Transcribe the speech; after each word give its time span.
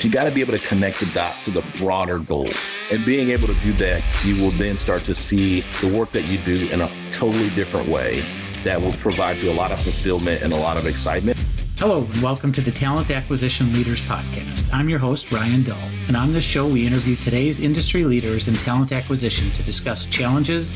you 0.00 0.10
got 0.10 0.24
to 0.24 0.30
be 0.30 0.40
able 0.40 0.52
to 0.52 0.64
connect 0.64 1.00
the 1.00 1.06
dots 1.06 1.44
to 1.46 1.50
the 1.50 1.62
broader 1.78 2.18
goal. 2.18 2.50
And 2.90 3.04
being 3.04 3.30
able 3.30 3.46
to 3.46 3.58
do 3.60 3.72
that, 3.78 4.02
you 4.24 4.40
will 4.40 4.50
then 4.52 4.76
start 4.76 5.04
to 5.04 5.14
see 5.14 5.62
the 5.80 5.92
work 5.96 6.12
that 6.12 6.24
you 6.24 6.38
do 6.38 6.68
in 6.68 6.82
a 6.82 7.10
totally 7.10 7.50
different 7.50 7.88
way 7.88 8.24
that 8.62 8.80
will 8.80 8.92
provide 8.94 9.40
you 9.40 9.50
a 9.50 9.54
lot 9.54 9.72
of 9.72 9.80
fulfillment 9.80 10.42
and 10.42 10.52
a 10.52 10.56
lot 10.56 10.76
of 10.76 10.86
excitement. 10.86 11.38
Hello, 11.78 12.06
and 12.12 12.22
welcome 12.22 12.52
to 12.52 12.60
the 12.60 12.70
Talent 12.70 13.10
Acquisition 13.10 13.72
Leaders 13.72 14.02
Podcast. 14.02 14.72
I'm 14.72 14.88
your 14.88 14.98
host, 14.98 15.30
Ryan 15.30 15.62
Dull, 15.62 15.78
and 16.08 16.16
on 16.16 16.32
this 16.32 16.44
show, 16.44 16.66
we 16.66 16.86
interview 16.86 17.16
today's 17.16 17.60
industry 17.60 18.04
leaders 18.04 18.48
in 18.48 18.54
talent 18.54 18.92
acquisition 18.92 19.50
to 19.52 19.62
discuss 19.62 20.06
challenges, 20.06 20.74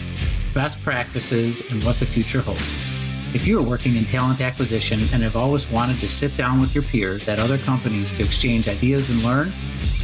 best 0.54 0.82
practices, 0.82 1.68
and 1.70 1.82
what 1.84 1.96
the 1.96 2.06
future 2.06 2.40
holds. 2.40 2.89
If 3.32 3.46
you 3.46 3.60
are 3.60 3.62
working 3.62 3.94
in 3.94 4.06
talent 4.06 4.40
acquisition 4.40 4.98
and 5.12 5.22
have 5.22 5.36
always 5.36 5.70
wanted 5.70 6.00
to 6.00 6.08
sit 6.08 6.36
down 6.36 6.60
with 6.60 6.74
your 6.74 6.82
peers 6.82 7.28
at 7.28 7.38
other 7.38 7.58
companies 7.58 8.10
to 8.12 8.24
exchange 8.24 8.66
ideas 8.66 9.08
and 9.08 9.22
learn, 9.22 9.52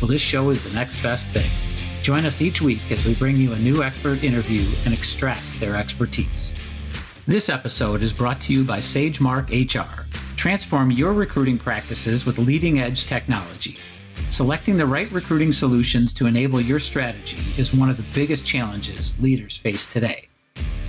well, 0.00 0.06
this 0.06 0.22
show 0.22 0.50
is 0.50 0.62
the 0.62 0.78
next 0.78 1.02
best 1.02 1.32
thing. 1.32 1.50
Join 2.02 2.24
us 2.24 2.40
each 2.40 2.62
week 2.62 2.88
as 2.92 3.04
we 3.04 3.16
bring 3.16 3.36
you 3.36 3.52
a 3.52 3.58
new 3.58 3.82
expert 3.82 4.22
interview 4.22 4.64
and 4.84 4.94
extract 4.94 5.42
their 5.58 5.74
expertise. 5.74 6.54
This 7.26 7.48
episode 7.48 8.04
is 8.04 8.12
brought 8.12 8.40
to 8.42 8.52
you 8.52 8.62
by 8.62 8.78
SageMark 8.78 9.50
HR. 9.50 10.06
Transform 10.36 10.92
your 10.92 11.12
recruiting 11.12 11.58
practices 11.58 12.26
with 12.26 12.38
leading 12.38 12.78
edge 12.78 13.06
technology. 13.06 13.76
Selecting 14.30 14.76
the 14.76 14.86
right 14.86 15.10
recruiting 15.10 15.50
solutions 15.50 16.12
to 16.12 16.26
enable 16.26 16.60
your 16.60 16.78
strategy 16.78 17.38
is 17.60 17.74
one 17.74 17.90
of 17.90 17.96
the 17.96 18.04
biggest 18.14 18.46
challenges 18.46 19.18
leaders 19.18 19.56
face 19.56 19.88
today. 19.88 20.28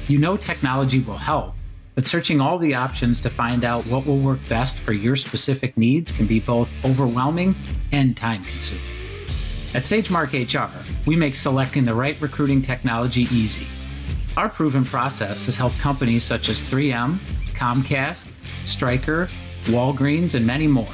You 0.08 0.20
know 0.20 0.38
technology 0.38 1.00
will 1.00 1.18
help 1.18 1.56
but 1.98 2.06
searching 2.06 2.40
all 2.40 2.60
the 2.60 2.76
options 2.76 3.20
to 3.20 3.28
find 3.28 3.66
out 3.66 3.84
what 3.88 4.06
will 4.06 4.20
work 4.20 4.38
best 4.48 4.78
for 4.78 4.94
your 4.94 5.16
specific 5.16 5.76
needs 5.76 6.12
can 6.12 6.28
be 6.28 6.40
both 6.40 6.76
overwhelming 6.86 7.56
and 7.92 8.16
time 8.16 8.46
consuming. 8.46 8.84
At 9.74 9.82
SageMark 9.82 10.32
HR, 10.32 10.72
we 11.08 11.16
make 11.16 11.34
selecting 11.34 11.86
the 11.86 11.96
right 11.96 12.16
recruiting 12.22 12.62
technology 12.62 13.24
easy. 13.32 13.66
Our 14.38 14.48
proven 14.48 14.86
process 14.86 15.48
has 15.48 15.56
helped 15.56 15.80
companies 15.80 16.24
such 16.24 16.50
as 16.50 16.62
3M, 16.62 17.18
Comcast, 17.56 18.28
Stryker, 18.66 19.28
Walgreens, 19.64 20.36
and 20.36 20.46
many 20.46 20.68
more. 20.68 20.94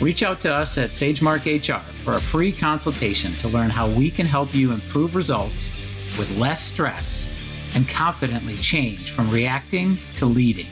Reach 0.00 0.22
out 0.22 0.38
to 0.42 0.54
us 0.54 0.78
at 0.78 0.90
SageMark 0.90 1.42
HR 1.44 1.82
for 2.04 2.14
a 2.14 2.20
free 2.20 2.52
consultation 2.52 3.32
to 3.38 3.48
learn 3.48 3.68
how 3.68 3.88
we 3.88 4.12
can 4.12 4.26
help 4.26 4.54
you 4.54 4.70
improve 4.70 5.16
results 5.16 5.72
with 6.16 6.38
less 6.38 6.62
stress 6.62 7.26
and 7.76 7.86
confidently 7.86 8.56
change 8.56 9.10
from 9.10 9.30
reacting 9.30 9.98
to 10.16 10.24
leading. 10.24 10.66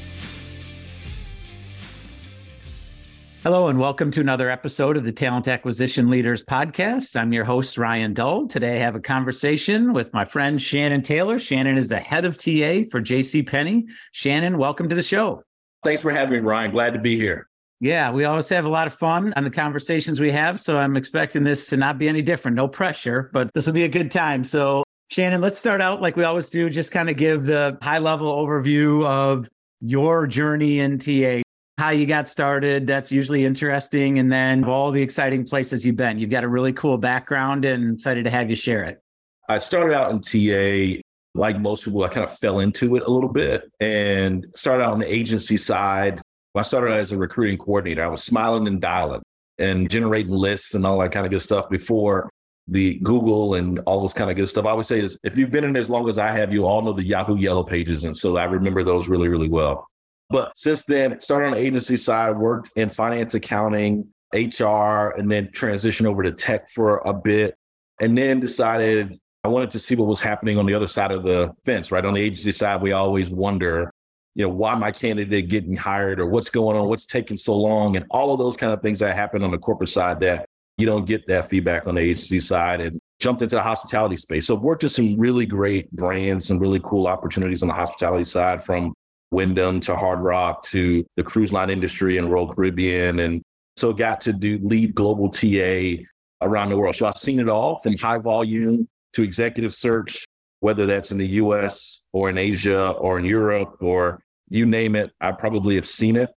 Hello, 3.42 3.68
and 3.68 3.78
welcome 3.78 4.10
to 4.10 4.22
another 4.22 4.48
episode 4.48 4.96
of 4.96 5.04
the 5.04 5.12
Talent 5.12 5.46
Acquisition 5.46 6.08
Leaders 6.08 6.42
Podcast. 6.42 7.14
I'm 7.14 7.30
your 7.34 7.44
host, 7.44 7.76
Ryan 7.76 8.14
Dull. 8.14 8.48
Today, 8.48 8.76
I 8.76 8.78
have 8.78 8.94
a 8.94 9.00
conversation 9.00 9.92
with 9.92 10.14
my 10.14 10.24
friend 10.24 10.60
Shannon 10.60 11.02
Taylor. 11.02 11.38
Shannon 11.38 11.76
is 11.76 11.90
the 11.90 11.98
head 11.98 12.24
of 12.24 12.38
TA 12.38 12.88
for 12.90 13.02
JC 13.02 13.46
Penney. 13.46 13.84
Shannon, 14.12 14.56
welcome 14.56 14.88
to 14.88 14.94
the 14.94 15.02
show. 15.02 15.42
Thanks 15.82 16.00
for 16.00 16.10
having 16.10 16.32
me, 16.32 16.38
Ryan. 16.38 16.70
Glad 16.70 16.94
to 16.94 17.00
be 17.00 17.18
here. 17.18 17.50
Yeah, 17.80 18.12
we 18.12 18.24
always 18.24 18.48
have 18.48 18.64
a 18.64 18.70
lot 18.70 18.86
of 18.86 18.94
fun 18.94 19.34
on 19.36 19.44
the 19.44 19.50
conversations 19.50 20.20
we 20.20 20.30
have. 20.30 20.58
So 20.58 20.78
I'm 20.78 20.96
expecting 20.96 21.44
this 21.44 21.68
to 21.68 21.76
not 21.76 21.98
be 21.98 22.08
any 22.08 22.22
different. 22.22 22.54
No 22.54 22.66
pressure, 22.66 23.28
but 23.34 23.52
this 23.52 23.66
will 23.66 23.74
be 23.74 23.84
a 23.84 23.88
good 23.90 24.10
time. 24.10 24.42
So 24.42 24.83
Shannon, 25.10 25.40
let's 25.40 25.58
start 25.58 25.80
out 25.80 26.00
like 26.00 26.16
we 26.16 26.24
always 26.24 26.50
do, 26.50 26.68
just 26.70 26.90
kind 26.90 27.08
of 27.08 27.16
give 27.16 27.44
the 27.44 27.78
high 27.82 27.98
level 27.98 28.32
overview 28.34 29.06
of 29.06 29.48
your 29.80 30.26
journey 30.26 30.80
in 30.80 30.98
TA, 30.98 31.42
how 31.78 31.90
you 31.90 32.06
got 32.06 32.28
started. 32.28 32.86
That's 32.86 33.12
usually 33.12 33.44
interesting. 33.44 34.18
And 34.18 34.32
then 34.32 34.64
all 34.64 34.90
the 34.90 35.02
exciting 35.02 35.44
places 35.44 35.84
you've 35.84 35.96
been. 35.96 36.18
You've 36.18 36.30
got 36.30 36.44
a 36.44 36.48
really 36.48 36.72
cool 36.72 36.98
background 36.98 37.64
and 37.64 37.94
excited 37.94 38.24
to 38.24 38.30
have 38.30 38.48
you 38.48 38.56
share 38.56 38.84
it. 38.84 39.00
I 39.48 39.58
started 39.58 39.94
out 39.94 40.10
in 40.10 40.20
TA 40.20 41.00
like 41.34 41.60
most 41.60 41.84
people, 41.84 42.02
I 42.04 42.08
kind 42.08 42.24
of 42.24 42.36
fell 42.38 42.60
into 42.60 42.96
it 42.96 43.02
a 43.02 43.10
little 43.10 43.28
bit 43.28 43.70
and 43.80 44.46
started 44.54 44.84
out 44.84 44.92
on 44.92 45.00
the 45.00 45.12
agency 45.12 45.56
side. 45.56 46.22
I 46.54 46.62
started 46.62 46.92
out 46.92 46.98
as 46.98 47.12
a 47.12 47.18
recruiting 47.18 47.58
coordinator, 47.58 48.04
I 48.04 48.08
was 48.08 48.22
smiling 48.22 48.68
and 48.68 48.80
dialing 48.80 49.22
and 49.58 49.90
generating 49.90 50.32
lists 50.32 50.74
and 50.74 50.86
all 50.86 50.98
that 51.00 51.10
kind 51.12 51.26
of 51.26 51.30
good 51.30 51.42
stuff 51.42 51.68
before 51.68 52.30
the 52.68 52.98
Google 53.00 53.54
and 53.54 53.78
all 53.80 54.00
those 54.00 54.14
kind 54.14 54.30
of 54.30 54.36
good 54.36 54.48
stuff. 54.48 54.64
I 54.64 54.70
always 54.70 54.86
say 54.86 55.00
is 55.00 55.18
if 55.22 55.36
you've 55.36 55.50
been 55.50 55.64
in 55.64 55.76
as 55.76 55.90
long 55.90 56.08
as 56.08 56.18
I 56.18 56.30
have, 56.30 56.52
you 56.52 56.66
all 56.66 56.82
know 56.82 56.92
the 56.92 57.04
Yahoo 57.04 57.36
Yellow 57.36 57.62
Pages. 57.62 58.04
And 58.04 58.16
so 58.16 58.36
I 58.36 58.44
remember 58.44 58.82
those 58.82 59.08
really, 59.08 59.28
really 59.28 59.48
well. 59.48 59.86
But 60.30 60.56
since 60.56 60.84
then, 60.84 61.20
started 61.20 61.48
on 61.48 61.52
the 61.52 61.60
agency 61.60 61.96
side, 61.96 62.36
worked 62.36 62.70
in 62.76 62.88
finance 62.88 63.34
accounting, 63.34 64.06
HR, 64.32 65.14
and 65.16 65.30
then 65.30 65.48
transitioned 65.48 66.06
over 66.06 66.22
to 66.22 66.32
tech 66.32 66.70
for 66.70 66.98
a 67.04 67.12
bit. 67.12 67.54
And 68.00 68.16
then 68.16 68.40
decided 68.40 69.18
I 69.44 69.48
wanted 69.48 69.70
to 69.72 69.78
see 69.78 69.94
what 69.94 70.08
was 70.08 70.20
happening 70.20 70.56
on 70.58 70.64
the 70.64 70.74
other 70.74 70.86
side 70.86 71.10
of 71.10 71.22
the 71.22 71.52
fence, 71.64 71.92
right? 71.92 72.04
On 72.04 72.14
the 72.14 72.20
agency 72.20 72.50
side, 72.50 72.80
we 72.80 72.92
always 72.92 73.30
wonder, 73.30 73.92
you 74.34 74.46
know, 74.46 74.52
why 74.52 74.74
my 74.74 74.90
candidate 74.90 75.50
getting 75.50 75.76
hired 75.76 76.18
or 76.18 76.26
what's 76.26 76.48
going 76.48 76.78
on, 76.78 76.88
what's 76.88 77.04
taking 77.04 77.36
so 77.36 77.54
long, 77.54 77.96
and 77.96 78.06
all 78.10 78.32
of 78.32 78.38
those 78.38 78.56
kind 78.56 78.72
of 78.72 78.80
things 78.80 78.98
that 79.00 79.14
happen 79.14 79.44
on 79.44 79.50
the 79.50 79.58
corporate 79.58 79.90
side 79.90 80.18
that 80.20 80.46
you 80.76 80.86
don't 80.86 81.06
get 81.06 81.26
that 81.28 81.48
feedback 81.48 81.86
on 81.86 81.94
the 81.94 82.00
agency 82.00 82.40
side 82.40 82.80
and 82.80 83.00
jumped 83.20 83.42
into 83.42 83.56
the 83.56 83.62
hospitality 83.62 84.16
space. 84.16 84.46
So 84.46 84.54
worked 84.54 84.82
with 84.82 84.92
some 84.92 85.18
really 85.18 85.46
great 85.46 85.90
brands 85.92 86.50
and 86.50 86.60
really 86.60 86.80
cool 86.82 87.06
opportunities 87.06 87.62
on 87.62 87.68
the 87.68 87.74
hospitality 87.74 88.24
side 88.24 88.62
from 88.62 88.92
Wyndham 89.30 89.80
to 89.80 89.96
Hard 89.96 90.20
Rock 90.20 90.62
to 90.66 91.04
the 91.16 91.22
cruise 91.22 91.52
line 91.52 91.70
industry 91.70 92.18
and 92.18 92.30
Royal 92.30 92.52
Caribbean. 92.52 93.20
And 93.20 93.42
so 93.76 93.92
got 93.92 94.20
to 94.22 94.32
do 94.32 94.58
lead 94.62 94.94
global 94.94 95.30
TA 95.30 96.02
around 96.42 96.70
the 96.70 96.76
world. 96.76 96.96
So 96.96 97.06
I've 97.06 97.16
seen 97.16 97.40
it 97.40 97.48
all 97.48 97.78
from 97.78 97.96
high 97.96 98.18
volume 98.18 98.88
to 99.14 99.22
executive 99.22 99.74
search, 99.74 100.24
whether 100.60 100.86
that's 100.86 101.12
in 101.12 101.18
the 101.18 101.26
US 101.26 102.00
or 102.12 102.30
in 102.30 102.38
Asia 102.38 102.90
or 102.90 103.18
in 103.18 103.24
Europe 103.24 103.76
or 103.80 104.20
you 104.48 104.66
name 104.66 104.96
it, 104.96 105.12
I 105.20 105.32
probably 105.32 105.76
have 105.76 105.86
seen 105.86 106.16
it. 106.16 106.30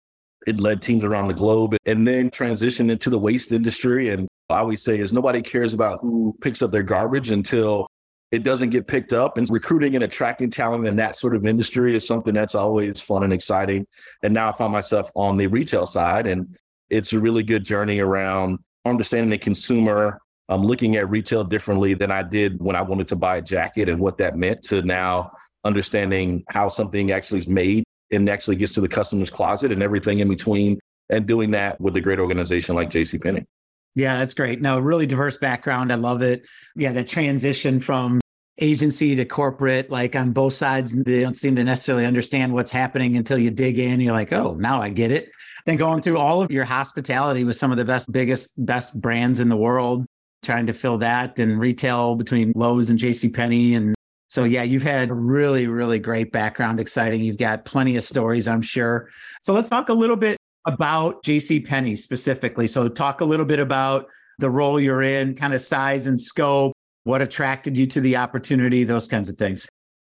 It 0.46 0.60
led 0.60 0.80
teams 0.80 1.04
around 1.04 1.28
the 1.28 1.34
globe 1.34 1.76
and 1.86 2.06
then 2.06 2.30
transitioned 2.30 2.90
into 2.90 3.10
the 3.10 3.18
waste 3.18 3.52
industry. 3.52 4.10
And 4.10 4.28
I 4.48 4.58
always 4.58 4.82
say 4.82 4.98
is 4.98 5.12
nobody 5.12 5.42
cares 5.42 5.74
about 5.74 6.00
who 6.00 6.36
picks 6.40 6.62
up 6.62 6.70
their 6.70 6.84
garbage 6.84 7.30
until 7.30 7.88
it 8.32 8.42
doesn't 8.42 8.70
get 8.70 8.86
picked 8.86 9.12
up. 9.12 9.38
And 9.38 9.48
recruiting 9.50 9.94
and 9.94 10.04
attracting 10.04 10.50
talent 10.50 10.86
in 10.86 10.96
that 10.96 11.16
sort 11.16 11.34
of 11.34 11.46
industry 11.46 11.96
is 11.96 12.06
something 12.06 12.34
that's 12.34 12.54
always 12.54 13.00
fun 13.00 13.24
and 13.24 13.32
exciting. 13.32 13.86
And 14.22 14.34
now 14.34 14.48
I 14.48 14.52
find 14.52 14.72
myself 14.72 15.10
on 15.14 15.36
the 15.36 15.46
retail 15.46 15.86
side, 15.86 16.26
and 16.26 16.56
it's 16.90 17.12
a 17.12 17.18
really 17.18 17.42
good 17.42 17.64
journey 17.64 17.98
around 17.98 18.58
understanding 18.84 19.30
the 19.30 19.38
consumer. 19.38 20.20
I'm 20.48 20.62
looking 20.62 20.96
at 20.96 21.10
retail 21.10 21.42
differently 21.42 21.94
than 21.94 22.10
I 22.12 22.22
did 22.22 22.62
when 22.62 22.76
I 22.76 22.82
wanted 22.82 23.08
to 23.08 23.16
buy 23.16 23.38
a 23.38 23.42
jacket 23.42 23.88
and 23.88 23.98
what 23.98 24.18
that 24.18 24.36
meant 24.36 24.62
to 24.64 24.82
now 24.82 25.32
understanding 25.64 26.44
how 26.48 26.68
something 26.68 27.10
actually 27.10 27.40
is 27.40 27.48
made 27.48 27.82
and 28.10 28.28
actually 28.28 28.56
gets 28.56 28.72
to 28.74 28.80
the 28.80 28.88
customer's 28.88 29.30
closet 29.30 29.72
and 29.72 29.82
everything 29.82 30.20
in 30.20 30.28
between 30.28 30.78
and 31.10 31.26
doing 31.26 31.50
that 31.52 31.80
with 31.80 31.96
a 31.96 32.00
great 32.00 32.18
organization 32.18 32.74
like 32.74 32.90
JC 32.90 33.22
Penney. 33.22 33.44
Yeah, 33.94 34.18
that's 34.18 34.34
great. 34.34 34.60
No, 34.60 34.78
really 34.78 35.06
diverse 35.06 35.38
background. 35.38 35.92
I 35.92 35.96
love 35.96 36.22
it. 36.22 36.46
Yeah, 36.74 36.92
that 36.92 37.08
transition 37.08 37.80
from 37.80 38.20
agency 38.58 39.16
to 39.16 39.24
corporate, 39.24 39.90
like 39.90 40.14
on 40.14 40.32
both 40.32 40.54
sides, 40.54 40.94
they 41.02 41.22
don't 41.22 41.36
seem 41.36 41.56
to 41.56 41.64
necessarily 41.64 42.04
understand 42.04 42.52
what's 42.52 42.70
happening 42.70 43.16
until 43.16 43.38
you 43.38 43.50
dig 43.50 43.78
in. 43.78 44.00
You're 44.00 44.14
like, 44.14 44.32
oh, 44.32 44.54
now 44.54 44.80
I 44.80 44.90
get 44.90 45.10
it. 45.10 45.30
Then 45.64 45.76
going 45.76 46.02
through 46.02 46.18
all 46.18 46.42
of 46.42 46.50
your 46.50 46.64
hospitality 46.64 47.44
with 47.44 47.56
some 47.56 47.70
of 47.70 47.76
the 47.76 47.84
best, 47.84 48.12
biggest, 48.12 48.50
best 48.56 48.98
brands 49.00 49.40
in 49.40 49.48
the 49.48 49.56
world, 49.56 50.06
trying 50.42 50.66
to 50.66 50.72
fill 50.72 50.98
that 50.98 51.38
and 51.38 51.58
retail 51.58 52.14
between 52.14 52.52
Lowe's 52.54 52.90
and 52.90 52.98
JC 52.98 53.34
Penney 53.34 53.74
and 53.74 53.95
so 54.36 54.44
yeah, 54.44 54.64
you've 54.64 54.82
had 54.82 55.08
a 55.08 55.14
really, 55.14 55.66
really 55.66 55.98
great 55.98 56.30
background, 56.30 56.78
exciting. 56.78 57.22
You've 57.22 57.38
got 57.38 57.64
plenty 57.64 57.96
of 57.96 58.04
stories, 58.04 58.46
I'm 58.46 58.60
sure. 58.60 59.08
So 59.40 59.54
let's 59.54 59.70
talk 59.70 59.88
a 59.88 59.94
little 59.94 60.14
bit 60.14 60.36
about 60.66 61.22
JC 61.22 61.66
Penney 61.66 61.96
specifically. 61.96 62.66
So 62.66 62.86
talk 62.86 63.22
a 63.22 63.24
little 63.24 63.46
bit 63.46 63.60
about 63.60 64.08
the 64.38 64.50
role 64.50 64.78
you're 64.78 65.02
in, 65.02 65.34
kind 65.36 65.54
of 65.54 65.62
size 65.62 66.06
and 66.06 66.20
scope, 66.20 66.74
what 67.04 67.22
attracted 67.22 67.78
you 67.78 67.86
to 67.86 68.02
the 68.02 68.16
opportunity, 68.16 68.84
those 68.84 69.08
kinds 69.08 69.30
of 69.30 69.38
things. 69.38 69.66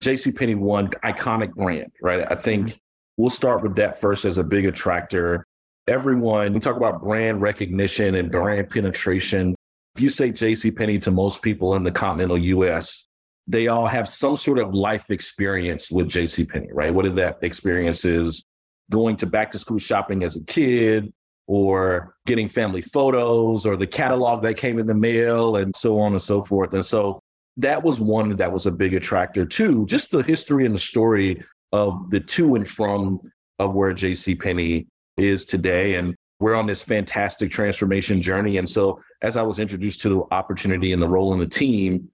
JC 0.03 0.35
Penney 0.35 0.57
one 0.57 0.89
iconic 1.05 1.55
brand, 1.55 1.93
right? 2.03 2.27
I 2.29 2.35
think 2.35 2.67
mm-hmm. 2.67 2.77
we'll 3.19 3.31
start 3.31 3.63
with 3.63 3.77
that 3.77 4.01
first 4.01 4.25
as 4.25 4.39
a 4.39 4.43
big 4.43 4.65
attractor. 4.67 5.47
Everyone, 5.87 6.55
we 6.55 6.59
talk 6.59 6.77
about 6.77 7.05
brand 7.05 7.41
recognition 7.41 8.17
and 8.17 8.33
brand 8.33 8.69
penetration. 8.69 9.55
If 9.95 10.03
you 10.03 10.09
say 10.09 10.33
JC 10.33 10.77
Penney 10.77 10.99
to 10.99 11.13
most 11.13 11.41
people 11.41 11.77
in 11.77 11.85
the 11.85 11.93
continental 11.93 12.37
US, 12.37 13.05
they 13.49 13.69
all 13.69 13.87
have 13.87 14.09
some 14.09 14.37
sort 14.37 14.59
of 14.59 14.75
life 14.75 15.11
experience 15.11 15.91
with 15.91 16.07
JCPenney, 16.09 16.69
right? 16.73 16.93
What 16.93 17.05
Whether 17.05 17.17
that 17.17 17.39
experience 17.43 18.05
is 18.05 18.45
going 18.91 19.17
to 19.17 19.27
back 19.27 19.51
to 19.53 19.59
school 19.59 19.79
shopping 19.79 20.23
as 20.23 20.37
a 20.37 20.45
kid 20.45 21.13
or 21.47 22.15
getting 22.27 22.47
family 22.47 22.83
photos 22.83 23.65
or 23.65 23.77
the 23.77 23.87
catalog 23.87 24.43
that 24.43 24.55
came 24.55 24.79
in 24.79 24.87
the 24.87 24.95
mail 24.95 25.57
and 25.57 25.75
so 25.75 25.99
on 25.99 26.13
and 26.13 26.21
so 26.21 26.43
forth. 26.43 26.75
And 26.75 26.85
so 26.85 27.21
that 27.57 27.83
was 27.83 28.01
one 28.01 28.37
that 28.37 28.53
was 28.53 28.67
a 28.67 28.71
big 28.71 28.93
attractor 28.93 29.47
too, 29.47 29.87
just 29.87 30.11
the 30.11 30.23
history 30.23 30.67
and 30.67 30.75
the 30.75 30.79
story 30.79 31.43
of 31.73 32.11
the 32.11 32.21
to 32.21 32.55
and 32.55 32.69
from 32.69 33.19
of 33.59 33.75
where 33.75 33.95
JCPenney 33.95 34.87
is 35.17 35.47
today. 35.47 35.95
And 35.95 36.15
we're 36.39 36.55
on 36.55 36.67
this 36.67 36.83
fantastic 36.83 37.51
transformation 37.51 38.21
journey. 38.23 38.59
And 38.59 38.69
so, 38.69 39.01
as 39.23 39.37
I 39.37 39.43
was 39.43 39.59
introduced 39.59 40.01
to 40.03 40.09
the 40.09 40.23
opportunity 40.31 40.93
and 40.93 41.03
the 41.03 41.09
role 41.09 41.33
in 41.33 41.41
the 41.41 41.49
team, 41.49 42.09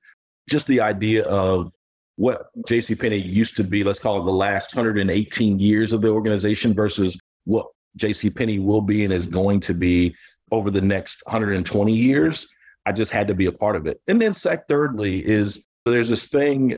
just 0.49 0.67
the 0.67 0.81
idea 0.81 1.25
of 1.25 1.73
what 2.17 2.47
J.C. 2.69 2.95
JCPenney 2.95 3.25
used 3.25 3.57
to 3.57 3.65
be, 3.65 3.83
let's 3.83 3.99
call 3.99 4.21
it 4.21 4.25
the 4.25 4.31
last 4.31 4.75
118 4.75 5.59
years 5.59 5.93
of 5.93 6.01
the 6.01 6.09
organization 6.09 6.75
versus 6.75 7.19
what 7.45 7.67
J.C. 7.97 8.31
JCPenney 8.31 8.63
will 8.63 8.81
be 8.81 9.05
and 9.05 9.13
is 9.13 9.27
going 9.27 9.61
to 9.61 9.75
be 9.75 10.15
over 10.53 10.71
the 10.71 10.81
next 10.81 11.23
120 11.27 11.93
years. 11.93 12.47
I 12.87 12.93
just 12.93 13.11
had 13.11 13.27
to 13.29 13.35
be 13.35 13.47
a 13.47 13.53
part 13.53 13.77
of 13.77 13.87
it. 13.87 14.01
And 14.07 14.21
then, 14.21 14.35
sec, 14.35 14.69
thirdly, 14.69 15.27
is 15.27 15.65
there's 15.87 16.09
this 16.09 16.27
thing 16.27 16.77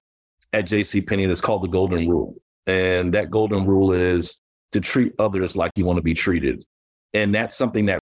at 0.52 0.66
J.C. 0.66 1.02
JCPenney 1.02 1.26
that's 1.26 1.40
called 1.40 1.62
the 1.62 1.68
Golden 1.68 2.08
Rule. 2.08 2.36
And 2.66 3.12
that 3.14 3.30
Golden 3.30 3.66
Rule 3.66 3.92
is 3.92 4.40
to 4.72 4.80
treat 4.80 5.12
others 5.18 5.56
like 5.56 5.72
you 5.76 5.84
want 5.84 5.98
to 5.98 6.02
be 6.02 6.14
treated. 6.14 6.64
And 7.14 7.34
that's 7.34 7.56
something 7.56 7.86
that 7.86 8.00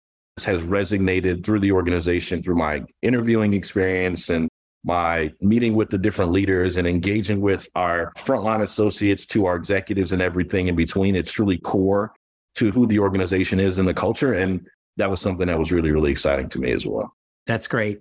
has 0.45 0.63
resonated 0.63 1.43
through 1.43 1.59
the 1.59 1.71
organization 1.71 2.41
through 2.41 2.55
my 2.55 2.81
interviewing 3.01 3.53
experience 3.53 4.29
and 4.29 4.47
my 4.83 5.31
meeting 5.41 5.75
with 5.75 5.89
the 5.89 5.97
different 5.97 6.31
leaders 6.31 6.77
and 6.77 6.87
engaging 6.87 7.41
with 7.41 7.69
our 7.75 8.11
frontline 8.17 8.61
associates 8.61 9.25
to 9.27 9.45
our 9.45 9.55
executives 9.55 10.11
and 10.11 10.21
everything 10.21 10.67
in 10.67 10.75
between. 10.75 11.15
It's 11.15 11.31
truly 11.31 11.57
core 11.59 12.13
to 12.55 12.71
who 12.71 12.87
the 12.87 12.99
organization 12.99 13.59
is 13.59 13.77
and 13.77 13.87
the 13.87 13.93
culture. 13.93 14.33
And 14.33 14.65
that 14.97 15.09
was 15.09 15.21
something 15.21 15.47
that 15.47 15.59
was 15.59 15.71
really, 15.71 15.91
really 15.91 16.11
exciting 16.11 16.49
to 16.49 16.59
me 16.59 16.71
as 16.71 16.85
well. 16.85 17.13
That's 17.47 17.67
great. 17.67 17.99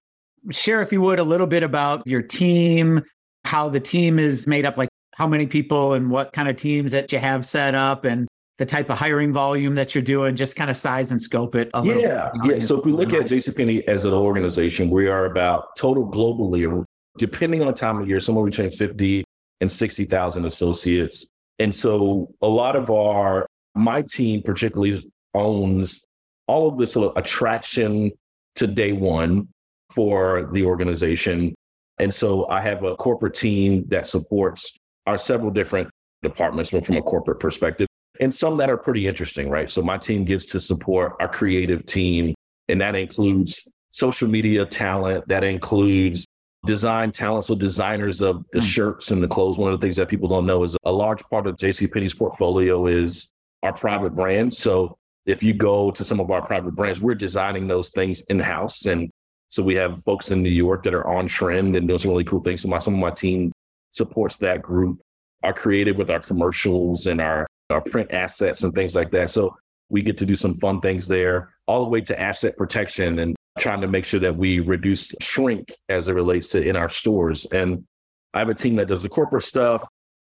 Share, 0.50 0.80
if 0.80 0.92
you 0.92 1.02
would, 1.02 1.18
a 1.18 1.24
little 1.24 1.46
bit 1.46 1.62
about 1.62 2.06
your 2.06 2.22
team, 2.22 3.02
how 3.44 3.68
the 3.68 3.80
team 3.80 4.18
is 4.18 4.46
made 4.46 4.64
up, 4.64 4.76
like 4.76 4.88
how 5.14 5.26
many 5.26 5.46
people 5.46 5.92
and 5.92 6.10
what 6.10 6.32
kind 6.32 6.48
of 6.48 6.56
teams 6.56 6.92
that 6.92 7.12
you 7.12 7.18
have 7.18 7.44
set 7.44 7.74
up 7.74 8.04
and 8.04 8.26
the 8.60 8.66
type 8.66 8.90
of 8.90 8.98
hiring 8.98 9.32
volume 9.32 9.74
that 9.74 9.94
you're 9.94 10.02
doing, 10.02 10.36
just 10.36 10.54
kind 10.54 10.68
of 10.68 10.76
size 10.76 11.12
and 11.12 11.20
scope 11.20 11.54
it. 11.54 11.70
yeah, 11.82 12.30
yeah. 12.44 12.58
So 12.58 12.78
if 12.78 12.84
we 12.84 12.92
look 12.92 13.14
at 13.14 13.22
JCPenney 13.22 13.88
as 13.88 14.04
an 14.04 14.12
organization, 14.12 14.90
we 14.90 15.08
are 15.08 15.24
about 15.24 15.74
total 15.78 16.06
globally, 16.06 16.84
depending 17.16 17.62
on 17.62 17.68
the 17.68 17.72
time 17.72 17.98
of 17.98 18.06
year, 18.06 18.20
somewhere 18.20 18.44
between 18.44 18.70
50 18.70 19.24
and 19.62 19.72
60,000 19.72 20.44
associates. 20.44 21.24
And 21.58 21.74
so 21.74 22.34
a 22.42 22.46
lot 22.46 22.76
of 22.76 22.90
our, 22.90 23.46
my 23.74 24.02
team 24.02 24.42
particularly 24.42 25.02
owns 25.32 26.02
all 26.46 26.68
of 26.68 26.76
this 26.76 26.92
sort 26.92 27.10
of 27.10 27.16
attraction 27.16 28.12
to 28.56 28.66
day 28.66 28.92
one 28.92 29.48
for 29.88 30.50
the 30.52 30.66
organization. 30.66 31.54
And 31.98 32.12
so 32.12 32.46
I 32.50 32.60
have 32.60 32.84
a 32.84 32.94
corporate 32.96 33.32
team 33.32 33.86
that 33.88 34.06
supports 34.06 34.76
our 35.06 35.16
several 35.16 35.50
different 35.50 35.88
departments 36.22 36.68
from 36.68 36.98
a 36.98 37.00
corporate 37.00 37.40
perspective 37.40 37.86
and 38.20 38.34
some 38.34 38.56
that 38.58 38.70
are 38.70 38.76
pretty 38.76 39.06
interesting, 39.06 39.48
right? 39.48 39.68
So 39.70 39.82
my 39.82 39.98
team 39.98 40.24
gets 40.24 40.46
to 40.46 40.60
support 40.60 41.14
our 41.20 41.28
creative 41.28 41.86
team, 41.86 42.34
and 42.68 42.80
that 42.80 42.94
includes 42.94 43.66
social 43.90 44.28
media 44.28 44.64
talent, 44.66 45.26
that 45.28 45.42
includes 45.42 46.26
design 46.66 47.10
talent, 47.10 47.46
so 47.46 47.54
designers 47.54 48.20
of 48.20 48.44
the 48.52 48.60
mm. 48.60 48.62
shirts 48.62 49.10
and 49.10 49.22
the 49.22 49.28
clothes. 49.28 49.58
One 49.58 49.72
of 49.72 49.80
the 49.80 49.84
things 49.84 49.96
that 49.96 50.08
people 50.08 50.28
don't 50.28 50.46
know 50.46 50.62
is 50.62 50.76
a 50.84 50.92
large 50.92 51.22
part 51.30 51.46
of 51.46 51.56
JCPenney's 51.56 52.14
portfolio 52.14 52.86
is 52.86 53.30
our 53.62 53.72
private 53.72 54.14
brand. 54.14 54.52
So 54.52 54.96
if 55.26 55.42
you 55.42 55.54
go 55.54 55.90
to 55.90 56.04
some 56.04 56.20
of 56.20 56.30
our 56.30 56.44
private 56.44 56.72
brands, 56.72 57.00
we're 57.00 57.14
designing 57.14 57.66
those 57.66 57.88
things 57.90 58.20
in 58.28 58.38
house. 58.38 58.84
And 58.84 59.10
so 59.48 59.62
we 59.62 59.74
have 59.76 60.04
folks 60.04 60.30
in 60.30 60.42
New 60.42 60.50
York 60.50 60.82
that 60.84 60.94
are 60.94 61.06
on 61.06 61.26
trend 61.26 61.74
and 61.76 61.88
doing 61.88 61.98
some 61.98 62.10
really 62.10 62.24
cool 62.24 62.42
things. 62.42 62.62
So 62.62 62.68
my, 62.68 62.78
some 62.78 62.94
of 62.94 63.00
my 63.00 63.10
team 63.10 63.50
supports 63.92 64.36
that 64.36 64.60
group. 64.60 65.00
Our 65.42 65.54
creative 65.54 65.96
with 65.96 66.10
our 66.10 66.20
commercials 66.20 67.06
and 67.06 67.18
our 67.18 67.46
our 67.70 67.80
print 67.80 68.12
assets 68.12 68.62
and 68.62 68.74
things 68.74 68.94
like 68.94 69.10
that. 69.12 69.30
So 69.30 69.56
we 69.88 70.02
get 70.02 70.16
to 70.18 70.26
do 70.26 70.36
some 70.36 70.54
fun 70.54 70.80
things 70.80 71.06
there, 71.08 71.54
all 71.66 71.84
the 71.84 71.90
way 71.90 72.00
to 72.02 72.20
asset 72.20 72.56
protection 72.56 73.18
and 73.18 73.36
trying 73.58 73.80
to 73.80 73.88
make 73.88 74.04
sure 74.04 74.20
that 74.20 74.36
we 74.36 74.60
reduce 74.60 75.14
shrink 75.20 75.72
as 75.88 76.08
it 76.08 76.12
relates 76.12 76.48
to 76.50 76.62
in 76.62 76.76
our 76.76 76.88
stores. 76.88 77.46
And 77.52 77.84
I 78.32 78.38
have 78.38 78.48
a 78.48 78.54
team 78.54 78.76
that 78.76 78.88
does 78.88 79.02
the 79.02 79.08
corporate 79.08 79.42
stuff. 79.42 79.84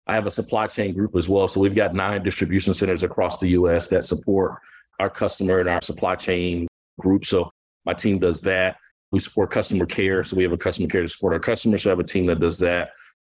I 0.07 0.15
have 0.15 0.27
a 0.27 0.31
supply 0.31 0.67
chain 0.67 0.93
group 0.93 1.15
as 1.15 1.29
well. 1.29 1.47
So 1.47 1.61
we've 1.61 1.75
got 1.75 1.95
nine 1.95 2.23
distribution 2.23 2.73
centers 2.73 3.03
across 3.03 3.39
the 3.39 3.49
US 3.49 3.87
that 3.87 4.05
support 4.05 4.57
our 4.99 5.09
customer 5.09 5.59
and 5.59 5.69
our 5.69 5.81
supply 5.81 6.15
chain 6.15 6.67
group. 6.99 7.25
So 7.25 7.49
my 7.85 7.93
team 7.93 8.19
does 8.19 8.41
that. 8.41 8.77
We 9.11 9.19
support 9.19 9.51
customer 9.51 9.85
care. 9.85 10.23
So 10.23 10.35
we 10.35 10.43
have 10.43 10.51
a 10.51 10.57
customer 10.57 10.89
care 10.89 11.03
to 11.03 11.07
support 11.07 11.33
our 11.33 11.39
customers. 11.39 11.83
So 11.83 11.89
I 11.89 11.91
have 11.91 11.99
a 11.99 12.03
team 12.03 12.25
that 12.25 12.39
does 12.39 12.59
that. 12.59 12.89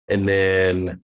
And 0.09 0.29
then 0.29 1.03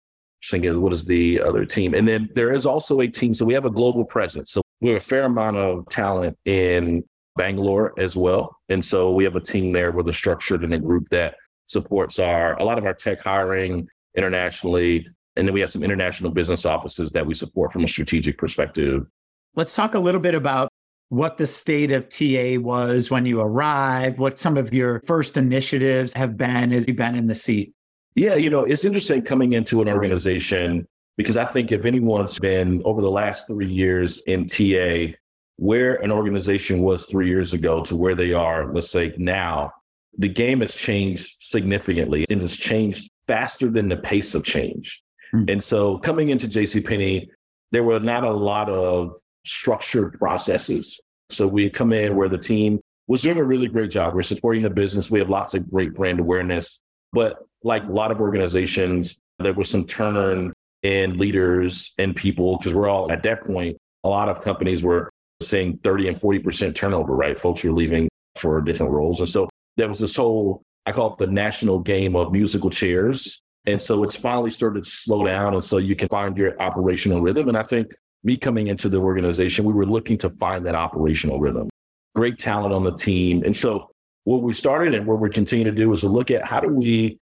thinking, 0.51 0.81
what 0.81 0.93
is 0.93 1.05
the 1.05 1.41
other 1.41 1.65
team? 1.65 1.95
And 1.95 2.07
then 2.07 2.29
there 2.35 2.53
is 2.53 2.67
also 2.67 3.01
a 3.01 3.09
team. 3.09 3.35
So 3.35 3.45
we 3.45 3.55
have 3.55 3.65
a 3.65 3.71
global 3.71 4.05
presence. 4.05 4.53
So 4.53 4.63
we 4.81 4.91
have 4.91 4.99
a 4.99 5.05
fair 5.05 5.25
amount 5.25 5.57
of 5.57 5.89
talent 5.89 6.37
in 6.45 7.05
Bangalore 7.37 7.93
as 7.99 8.17
well. 8.17 8.57
And 8.69 8.85
so 8.85 9.13
we 9.13 9.25
have 9.25 9.37
a 9.37 9.41
team 9.41 9.73
there 9.73 9.93
with 9.93 10.09
a 10.09 10.13
structured 10.13 10.65
and 10.65 10.75
a 10.75 10.79
group 10.79 11.09
that 11.11 11.35
supports 11.67 12.19
our 12.19 12.55
a 12.59 12.65
lot 12.65 12.79
of 12.79 12.85
our 12.85 12.95
tech 12.95 13.21
hiring 13.21 13.89
internationally. 14.17 15.07
And 15.37 15.47
then 15.47 15.53
we 15.53 15.61
have 15.61 15.71
some 15.71 15.83
international 15.83 16.31
business 16.31 16.65
offices 16.65 17.11
that 17.13 17.27
we 17.27 17.35
support 17.35 17.73
from 17.73 17.85
a 17.85 17.89
strategic 17.89 18.39
perspective. 18.39 19.07
Let's 19.55 19.75
talk 19.75 19.95
a 19.95 19.99
little 19.99 20.21
bit 20.21 20.35
about 20.35 20.71
what 21.09 21.37
the 21.39 21.47
state 21.47 21.93
of 21.93 22.09
TA 22.09 22.61
was 22.61 23.11
when 23.11 23.27
you 23.27 23.41
arrived, 23.41 24.19
what 24.19 24.39
some 24.39 24.57
of 24.57 24.73
your 24.73 25.01
first 25.07 25.37
initiatives 25.37 26.13
have 26.15 26.37
been 26.37 26.73
as 26.73 26.87
you've 26.89 26.97
been 26.97 27.15
in 27.15 27.27
the 27.27 27.35
seat. 27.35 27.73
Yeah, 28.17 28.35
you 28.35 28.49
know, 28.49 28.65
it's 28.65 28.85
interesting 28.85 29.23
coming 29.23 29.53
into 29.53 29.83
an 29.83 29.89
organization 29.89 30.89
because 31.19 31.37
I 31.37 31.45
think 31.45 31.71
if 31.71 31.85
anyone's 31.85 32.39
been 32.39 32.83
over 32.85 33.01
the 33.03 33.11
last 33.11 33.47
three 33.47 33.71
years 33.71 34.23
in 34.23 34.47
TA, 34.47 35.15
where 35.57 35.97
an 35.97 36.11
organization 36.11 36.81
was 36.81 37.05
three 37.05 37.29
years 37.29 37.53
ago 37.53 37.83
to 37.85 37.95
where 37.95 38.15
they 38.15 38.33
are, 38.33 38.73
let's 38.73 38.91
say 38.91 39.15
now, 39.17 39.71
the 40.19 40.29
game 40.29 40.61
has 40.61 40.75
changed 40.75 41.37
significantly 41.41 42.27
and 42.31 42.43
it's 42.43 42.57
changed 42.57 43.11
faster 43.27 43.71
than 43.71 43.89
the 43.89 43.97
pace 43.97 44.35
of 44.35 44.45
change. 44.45 45.03
Mm-hmm. 45.35 45.51
And 45.51 45.63
so 45.63 45.99
coming 45.99 46.31
into 46.31 46.49
JCPenney, 46.49 47.29
there 47.73 47.85
were 47.85 48.01
not 48.01 48.25
a 48.25 48.33
lot 48.33 48.71
of 48.71 49.13
structured 49.45 50.19
processes. 50.19 50.99
So 51.29 51.47
we 51.47 51.69
come 51.69 51.93
in 51.93 52.17
where 52.17 52.29
the 52.29 52.39
team 52.39 52.81
was 53.09 53.23
doing 53.23 53.37
a 53.37 53.45
really 53.45 53.69
great 53.69 53.91
job. 53.91 54.15
We're 54.15 54.23
supporting 54.23 54.63
the 54.63 54.71
business. 54.71 55.11
We 55.11 55.19
have 55.19 55.29
lots 55.29 55.55
of 55.55 55.71
great 55.71 55.95
brand 55.95 56.21
awareness. 56.21 56.81
But 57.17 57.47
like 57.63 57.83
a 57.85 57.91
lot 57.91 58.11
of 58.11 58.21
organizations, 58.21 59.19
there 59.39 59.55
was 59.55 59.71
some 59.71 59.87
turn 59.87 60.53
in 60.83 61.17
leaders 61.17 61.95
and 61.97 62.15
people 62.15 62.59
because 62.59 62.75
we're 62.75 62.91
all 62.91 63.11
at 63.11 63.23
that 63.23 63.41
point, 63.41 63.79
a 64.05 64.09
lot 64.11 64.29
of 64.29 64.45
companies 64.45 64.83
were 64.83 65.09
saying 65.41 65.81
30 65.83 66.09
and 66.09 66.17
40% 66.19 66.75
turnover, 66.75 67.17
right? 67.17 67.39
Folks 67.39 67.65
are 67.65 67.73
leaving 67.73 68.07
for 68.35 68.61
different 68.61 68.93
roles. 68.93 69.21
And 69.21 69.29
so 69.31 69.49
there 69.79 69.89
was 69.89 69.99
this 69.99 70.15
whole, 70.15 70.61
I 70.85 70.93
call 70.93 71.15
it 71.15 71.19
the 71.19 71.27
national 71.27 71.79
game 71.79 72.17
of 72.17 72.33
musical 72.33 72.69
chairs. 72.69 73.41
And 73.65 73.81
so 73.81 74.05
it's 74.05 74.17
finally 74.17 74.51
started 74.51 74.85
to 74.85 74.91
slow 74.91 75.25
down. 75.25 75.55
And 75.55 75.65
so 75.65 75.79
you 75.79 75.97
can 75.97 76.11
find 76.11 76.37
your 76.37 76.61
operational 76.61 77.23
rhythm. 77.23 77.49
And 77.49 77.57
I 77.57 77.63
think 77.63 77.95
me 78.25 78.37
coming 78.37 78.67
into 78.67 78.91
the 78.91 78.99
organization, 78.99 79.65
we 79.65 79.73
were 79.73 79.87
looking 79.87 80.19
to 80.19 80.29
find 80.29 80.67
that 80.67 80.75
operational 80.75 81.41
rhythm. 81.41 81.71
Great 82.15 82.37
talent 82.39 82.75
on 82.75 82.85
the 82.85 82.95
team. 82.95 83.43
And 83.43 83.57
so 83.57 83.89
what 84.27 84.43
we 84.43 84.53
started 84.53 84.93
and 84.93 85.07
what 85.07 85.21
we're 85.21 85.29
continuing 85.29 85.73
to 85.73 85.85
do 85.85 85.93
is 85.93 86.01
to 86.01 86.09
look 86.09 86.33
at 86.33 86.43
how 86.43 86.59
do 86.59 86.69
we 86.69 87.17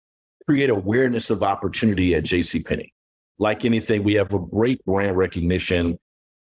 create 0.47 0.71
awareness 0.71 1.29
of 1.29 1.43
opportunity 1.43 2.15
at 2.15 2.25
JCPenney. 2.25 2.93
Like 3.39 3.67
anything, 3.67 4.03
we 4.03 4.15
have 4.15 4.33
a 4.33 4.39
great 4.39 4.83
brand 4.87 5.19
recognition 5.19 5.99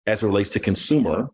as 0.07 0.23
it 0.23 0.25
relates 0.25 0.49
to 0.51 0.59
consumer, 0.59 1.29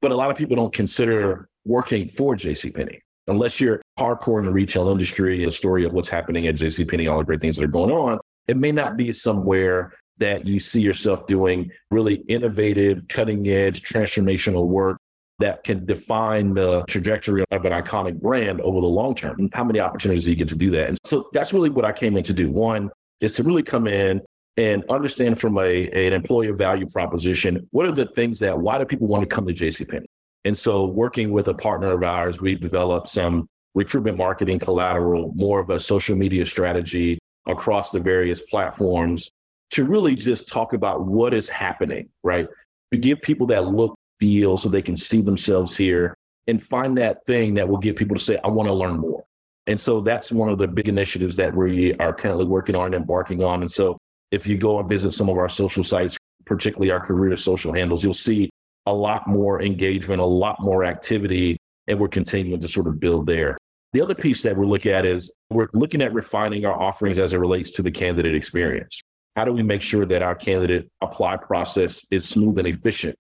but 0.00 0.12
a 0.12 0.14
lot 0.14 0.30
of 0.30 0.36
people 0.36 0.54
don't 0.54 0.72
consider 0.72 1.48
working 1.64 2.06
for 2.06 2.36
JCPenney. 2.36 3.00
Unless 3.26 3.60
you're 3.60 3.82
hardcore 3.98 4.38
in 4.38 4.46
the 4.46 4.52
retail 4.52 4.88
industry, 4.90 5.42
a 5.42 5.50
story 5.50 5.84
of 5.84 5.92
what's 5.92 6.08
happening 6.08 6.46
at 6.46 6.54
JCPenney, 6.54 7.10
all 7.10 7.18
the 7.18 7.24
great 7.24 7.40
things 7.40 7.56
that 7.56 7.64
are 7.64 7.68
going 7.68 7.90
on, 7.90 8.20
it 8.46 8.56
may 8.56 8.70
not 8.70 8.96
be 8.96 9.12
somewhere 9.12 9.92
that 10.18 10.46
you 10.46 10.60
see 10.60 10.80
yourself 10.80 11.26
doing 11.26 11.68
really 11.90 12.22
innovative, 12.28 13.08
cutting 13.08 13.48
edge, 13.48 13.82
transformational 13.82 14.68
work 14.68 14.98
that 15.38 15.62
can 15.64 15.86
define 15.86 16.54
the 16.54 16.84
trajectory 16.88 17.44
of 17.50 17.64
an 17.64 17.72
iconic 17.72 18.20
brand 18.20 18.60
over 18.60 18.80
the 18.80 18.86
long 18.86 19.14
term. 19.14 19.38
And 19.38 19.50
how 19.54 19.64
many 19.64 19.80
opportunities 19.80 20.24
do 20.24 20.30
you 20.30 20.36
get 20.36 20.48
to 20.48 20.56
do 20.56 20.70
that? 20.72 20.88
And 20.88 20.98
so 21.04 21.28
that's 21.32 21.52
really 21.52 21.70
what 21.70 21.84
I 21.84 21.92
came 21.92 22.16
in 22.16 22.24
to 22.24 22.32
do. 22.32 22.50
One 22.50 22.90
is 23.20 23.32
to 23.34 23.42
really 23.42 23.62
come 23.62 23.86
in 23.86 24.20
and 24.56 24.84
understand 24.90 25.38
from 25.38 25.56
a, 25.58 25.88
an 25.90 26.12
employer 26.12 26.52
value 26.52 26.86
proposition, 26.86 27.68
what 27.70 27.86
are 27.86 27.92
the 27.92 28.06
things 28.06 28.40
that, 28.40 28.58
why 28.58 28.78
do 28.78 28.84
people 28.84 29.06
want 29.06 29.22
to 29.22 29.32
come 29.32 29.46
to 29.46 29.54
JCPenney? 29.54 30.06
And 30.44 30.56
so 30.56 30.86
working 30.86 31.30
with 31.30 31.46
a 31.48 31.54
partner 31.54 31.92
of 31.92 32.02
ours, 32.02 32.40
we 32.40 32.56
developed 32.56 33.08
some 33.08 33.46
recruitment 33.74 34.16
marketing 34.16 34.58
collateral, 34.58 35.32
more 35.36 35.60
of 35.60 35.70
a 35.70 35.78
social 35.78 36.16
media 36.16 36.44
strategy 36.44 37.18
across 37.46 37.90
the 37.90 38.00
various 38.00 38.40
platforms 38.42 39.30
to 39.70 39.84
really 39.84 40.14
just 40.14 40.48
talk 40.48 40.72
about 40.72 41.06
what 41.06 41.34
is 41.34 41.48
happening, 41.48 42.08
right? 42.24 42.48
To 42.92 42.98
give 42.98 43.20
people 43.22 43.46
that 43.48 43.66
look 43.66 43.94
feel 44.18 44.56
so 44.56 44.68
they 44.68 44.82
can 44.82 44.96
see 44.96 45.20
themselves 45.20 45.76
here 45.76 46.14
and 46.46 46.62
find 46.62 46.96
that 46.98 47.24
thing 47.26 47.54
that 47.54 47.68
will 47.68 47.78
get 47.78 47.96
people 47.96 48.16
to 48.16 48.22
say, 48.22 48.38
I 48.42 48.48
want 48.48 48.68
to 48.68 48.72
learn 48.72 48.98
more. 48.98 49.24
And 49.66 49.78
so 49.78 50.00
that's 50.00 50.32
one 50.32 50.48
of 50.48 50.58
the 50.58 50.66
big 50.66 50.88
initiatives 50.88 51.36
that 51.36 51.54
we 51.54 51.94
are 51.96 52.14
currently 52.14 52.46
working 52.46 52.74
on 52.74 52.86
and 52.86 52.94
embarking 52.94 53.44
on. 53.44 53.60
And 53.60 53.70
so 53.70 53.98
if 54.30 54.46
you 54.46 54.56
go 54.56 54.78
and 54.80 54.88
visit 54.88 55.12
some 55.12 55.28
of 55.28 55.36
our 55.36 55.48
social 55.48 55.84
sites, 55.84 56.16
particularly 56.46 56.90
our 56.90 57.00
career 57.00 57.36
social 57.36 57.72
handles, 57.74 58.02
you'll 58.02 58.14
see 58.14 58.48
a 58.86 58.92
lot 58.92 59.26
more 59.26 59.60
engagement, 59.62 60.20
a 60.20 60.24
lot 60.24 60.58
more 60.60 60.84
activity, 60.84 61.58
and 61.86 62.00
we're 62.00 62.08
continuing 62.08 62.60
to 62.60 62.68
sort 62.68 62.86
of 62.86 62.98
build 62.98 63.26
there. 63.26 63.58
The 63.92 64.00
other 64.00 64.14
piece 64.14 64.40
that 64.42 64.56
we're 64.56 64.66
looking 64.66 64.92
at 64.92 65.04
is 65.04 65.30
we're 65.50 65.68
looking 65.74 66.00
at 66.00 66.14
refining 66.14 66.64
our 66.64 66.80
offerings 66.80 67.18
as 67.18 67.34
it 67.34 67.38
relates 67.38 67.70
to 67.72 67.82
the 67.82 67.90
candidate 67.90 68.34
experience. 68.34 69.02
How 69.36 69.44
do 69.44 69.52
we 69.52 69.62
make 69.62 69.82
sure 69.82 70.06
that 70.06 70.22
our 70.22 70.34
candidate 70.34 70.90
apply 71.02 71.36
process 71.36 72.04
is 72.10 72.26
smooth 72.26 72.58
and 72.58 72.66
efficient? 72.66 73.16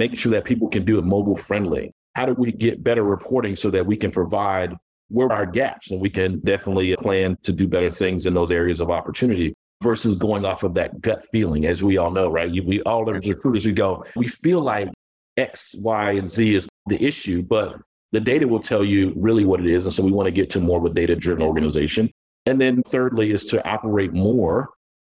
Making 0.00 0.16
sure 0.16 0.32
that 0.32 0.46
people 0.46 0.66
can 0.66 0.86
do 0.86 0.98
it 0.98 1.04
mobile 1.04 1.36
friendly. 1.36 1.92
How 2.14 2.24
do 2.24 2.32
we 2.32 2.52
get 2.52 2.82
better 2.82 3.02
reporting 3.02 3.54
so 3.54 3.68
that 3.68 3.84
we 3.84 3.98
can 3.98 4.10
provide 4.10 4.74
where 5.08 5.30
our 5.30 5.44
gaps 5.44 5.90
and 5.90 6.00
we 6.00 6.08
can 6.08 6.40
definitely 6.40 6.96
plan 6.96 7.36
to 7.42 7.52
do 7.52 7.68
better 7.68 7.90
things 7.90 8.24
in 8.24 8.32
those 8.32 8.50
areas 8.50 8.80
of 8.80 8.90
opportunity 8.90 9.52
versus 9.82 10.16
going 10.16 10.46
off 10.46 10.62
of 10.62 10.72
that 10.72 11.02
gut 11.02 11.26
feeling, 11.30 11.66
as 11.66 11.82
we 11.82 11.98
all 11.98 12.10
know, 12.10 12.30
right? 12.30 12.50
We 12.50 12.80
all 12.84 13.04
the 13.04 13.12
recruiters 13.12 13.66
we 13.66 13.72
go, 13.72 14.02
we 14.16 14.26
feel 14.26 14.62
like 14.62 14.88
X, 15.36 15.74
Y, 15.78 16.12
and 16.12 16.30
Z 16.30 16.54
is 16.54 16.66
the 16.86 17.04
issue, 17.04 17.42
but 17.42 17.76
the 18.12 18.20
data 18.20 18.48
will 18.48 18.60
tell 18.60 18.82
you 18.82 19.12
really 19.16 19.44
what 19.44 19.60
it 19.60 19.66
is. 19.66 19.84
And 19.84 19.92
so 19.92 20.02
we 20.02 20.12
want 20.12 20.28
to 20.28 20.32
get 20.32 20.48
to 20.50 20.60
more 20.60 20.78
of 20.78 20.86
a 20.86 20.94
data 20.94 21.14
driven 21.14 21.42
organization. 21.44 22.10
And 22.46 22.58
then 22.58 22.82
thirdly 22.84 23.32
is 23.32 23.44
to 23.52 23.62
operate 23.68 24.14
more 24.14 24.70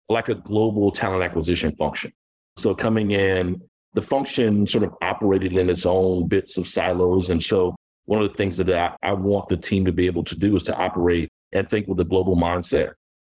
like 0.10 0.30
a 0.30 0.36
global 0.36 0.92
talent 0.92 1.24
acquisition 1.24 1.76
function. 1.76 2.12
So 2.58 2.76
coming 2.76 3.10
in, 3.10 3.60
the 3.96 4.02
function 4.02 4.68
sort 4.68 4.84
of 4.84 4.94
operated 5.02 5.54
in 5.54 5.70
its 5.70 5.86
own 5.86 6.28
bits 6.28 6.58
of 6.58 6.68
silos. 6.68 7.30
And 7.30 7.42
so 7.42 7.76
one 8.06 8.22
of 8.22 8.30
the 8.30 8.38
things 8.38 8.58
that 8.58 8.70
I, 8.72 8.96
I 9.02 9.14
want 9.14 9.48
the 9.48 9.58
team 9.58 9.86
to 9.86 9.92
be 9.92 10.06
able 10.06 10.24
to 10.26 10.36
do 10.36 10.56
is 10.56 10.64
to 10.64 10.76
operate 10.76 11.30
and 11.54 11.68
think 11.68 11.88
with 11.88 12.00
a 12.02 12.04
global 12.04 12.36
mindset, 12.36 12.92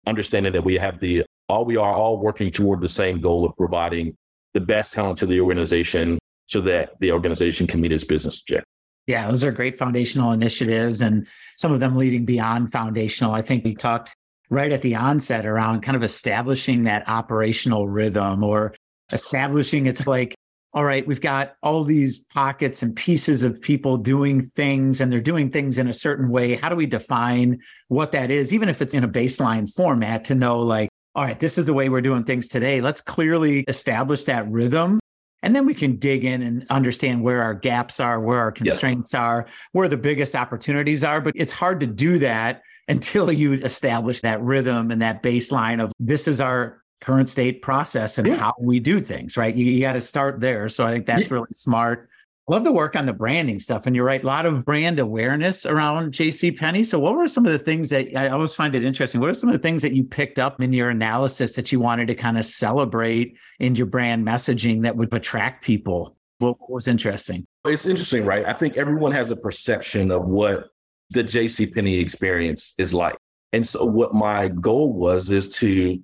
understanding 0.07 0.53
that 0.53 0.65
we 0.65 0.77
have 0.77 1.01
the 1.01 1.25
all 1.49 1.65
we 1.65 1.77
are 1.77 1.93
all 1.93 2.19
working 2.21 2.53
toward 2.53 2.81
the 2.81 2.89
same 2.89 3.21
goal 3.21 3.45
of 3.45 3.57
providing 3.57 4.17
the 4.55 4.61
best 4.61 4.93
talent 4.93 5.19
to 5.19 5.27
the 5.27 5.41
organization 5.41 6.19
so 6.47 6.61
that 6.61 6.91
the 7.01 7.11
organization 7.11 7.67
can 7.67 7.81
meet 7.81 7.91
its 7.91 8.05
business 8.05 8.41
objectives. 8.41 8.67
Yeah, 9.07 9.27
those 9.27 9.43
are 9.43 9.51
great 9.51 9.77
foundational 9.77 10.31
initiatives 10.31 11.01
and 11.01 11.27
some 11.57 11.73
of 11.73 11.81
them 11.81 11.97
leading 11.97 12.25
beyond 12.25 12.71
foundational. 12.71 13.33
I 13.33 13.43
think 13.43 13.65
we 13.65 13.75
talked 13.75 14.15
right 14.51 14.71
at 14.71 14.83
the 14.83 14.95
onset 14.95 15.47
around 15.47 15.81
kind 15.81 15.97
of 15.97 16.03
establishing 16.03 16.85
that 16.85 17.09
operational 17.09 17.89
rhythm 17.89 18.45
or 18.45 18.75
establishing 19.11 19.87
it's 19.87 20.07
like 20.07 20.35
all 20.73 20.85
right, 20.85 21.07
we've 21.07 21.21
got 21.21 21.55
all 21.63 21.83
these 21.83 22.19
pockets 22.19 22.83
and 22.83 22.95
pieces 22.95 23.43
of 23.43 23.61
people 23.61 23.97
doing 23.97 24.47
things 24.47 25.01
and 25.01 25.13
they're 25.13 25.21
doing 25.21 25.51
things 25.51 25.79
in 25.79 25.89
a 25.89 25.95
certain 25.95 26.29
way. 26.29 26.55
How 26.55 26.69
do 26.69 26.77
we 26.77 26.87
define 26.87 27.59
what 27.89 28.13
that 28.13 28.31
is, 28.31 28.55
even 28.55 28.69
if 28.69 28.81
it's 28.81 28.95
in 28.95 29.03
a 29.03 29.09
baseline 29.09 29.73
format 29.73 30.25
to 30.27 30.35
know, 30.35 30.61
like, 30.61 30.89
all 31.17 31.25
right, 31.25 31.41
this 31.41 31.59
is 31.59 31.67
the 31.67 31.75
way 31.75 31.89
we're 31.89 32.01
doing 32.01 32.23
things 32.23 32.47
today. 32.47 32.81
Let's 32.81 33.01
clearly 33.01 33.65
establish 33.67 34.25
that 34.25 34.49
rhythm 34.49 35.01
and 35.43 35.57
then 35.57 35.67
we 35.67 35.75
can 35.75 35.97
dig 35.97 36.25
in 36.25 36.43
and 36.43 36.67
understand 36.71 37.23
where 37.23 37.43
our 37.43 37.55
gaps 37.55 37.99
are, 37.99 38.21
where 38.21 38.39
our 38.39 38.53
constraints 38.53 39.15
are, 39.15 39.47
where 39.73 39.89
the 39.89 39.97
biggest 39.97 40.35
opportunities 40.35 41.03
are. 41.03 41.21
But 41.21 41.35
it's 41.37 41.53
hard 41.53 41.81
to 41.81 41.87
do 41.87 42.19
that 42.19 42.63
until 42.89 43.33
you 43.33 43.55
establish 43.55 44.21
that 44.21 44.43
rhythm 44.43 44.91
and 44.91 45.01
that 45.01 45.23
baseline 45.23 45.83
of 45.83 45.93
this 45.99 46.29
is 46.29 46.41
our 46.41 46.83
current 47.01 47.29
state 47.29 47.63
process 47.63 48.19
and 48.19 48.27
yeah. 48.27 48.37
how 48.37 48.55
we 48.59 48.79
do 48.79 49.01
things, 49.01 49.37
right? 49.37 49.55
You, 49.55 49.65
you 49.65 49.81
got 49.81 49.95
to 49.95 50.01
start 50.01 50.41
there. 50.41 50.69
So 50.69 50.87
I 50.87 50.93
think 50.93 51.07
that's 51.07 51.29
yeah. 51.29 51.35
really 51.35 51.53
smart 51.53 52.11
love 52.51 52.65
the 52.65 52.73
work 52.73 52.97
on 52.97 53.07
the 53.07 53.13
branding 53.13 53.61
stuff. 53.61 53.87
And 53.87 53.95
you're 53.95 54.05
right, 54.05 54.23
a 54.23 54.27
lot 54.27 54.45
of 54.45 54.65
brand 54.65 54.99
awareness 54.99 55.65
around 55.65 56.13
JC 56.13 56.59
Penney. 56.59 56.83
So 56.83 56.99
what 56.99 57.15
were 57.15 57.29
some 57.29 57.47
of 57.47 57.53
the 57.53 57.59
things 57.61 57.91
that 57.91 58.15
I 58.17 58.29
always 58.29 58.57
find 58.57 58.75
it 58.75 58.83
interesting? 58.83 59.21
What 59.21 59.31
are 59.31 59.35
some 59.35 59.49
of 59.49 59.53
the 59.53 59.61
things 59.61 59.83
that 59.83 59.93
you 59.93 60.03
picked 60.03 60.41
up 60.41 60.61
in 60.61 60.73
your 60.73 60.91
analysis 60.91 61.55
that 61.55 61.71
you 61.71 61.79
wanted 61.79 62.09
to 62.09 62.15
kind 62.17 62.37
of 62.37 62.45
celebrate 62.45 63.37
in 63.61 63.77
your 63.77 63.87
brand 63.87 64.27
messaging 64.27 64.83
that 64.83 64.97
would 64.97 65.15
attract 65.15 65.65
people? 65.65 66.17
What 66.39 66.57
was 66.69 66.89
interesting? 66.89 67.47
It's 67.67 67.87
interesting, 67.87 68.25
right? 68.25 68.45
I 68.45 68.53
think 68.53 68.77
everyone 68.77 69.13
has 69.13 69.31
a 69.31 69.37
perception 69.37 70.11
of 70.11 70.29
what 70.29 70.71
the 71.11 71.23
JC 71.23 71.73
Penney 71.73 71.99
experience 71.99 72.75
is 72.79 72.93
like. 72.93 73.17
And 73.53 73.67
so 73.67 73.85
what 73.85 74.13
my 74.13 74.49
goal 74.49 74.93
was 74.93 75.31
is 75.31 75.49
to 75.57 76.01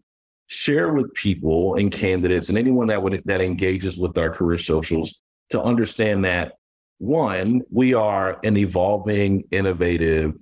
share 0.48 0.92
with 0.92 1.12
people 1.14 1.74
and 1.74 1.90
candidates 1.90 2.48
and 2.48 2.58
anyone 2.58 2.86
that 2.86 3.02
would 3.02 3.22
that 3.24 3.40
engages 3.40 3.98
with 3.98 4.16
our 4.16 4.30
career 4.30 4.58
socials 4.58 5.20
to 5.50 5.60
understand 5.62 6.24
that 6.24 6.52
one, 6.98 7.62
we 7.70 7.94
are 7.94 8.38
an 8.42 8.56
evolving, 8.56 9.44
innovative, 9.50 10.32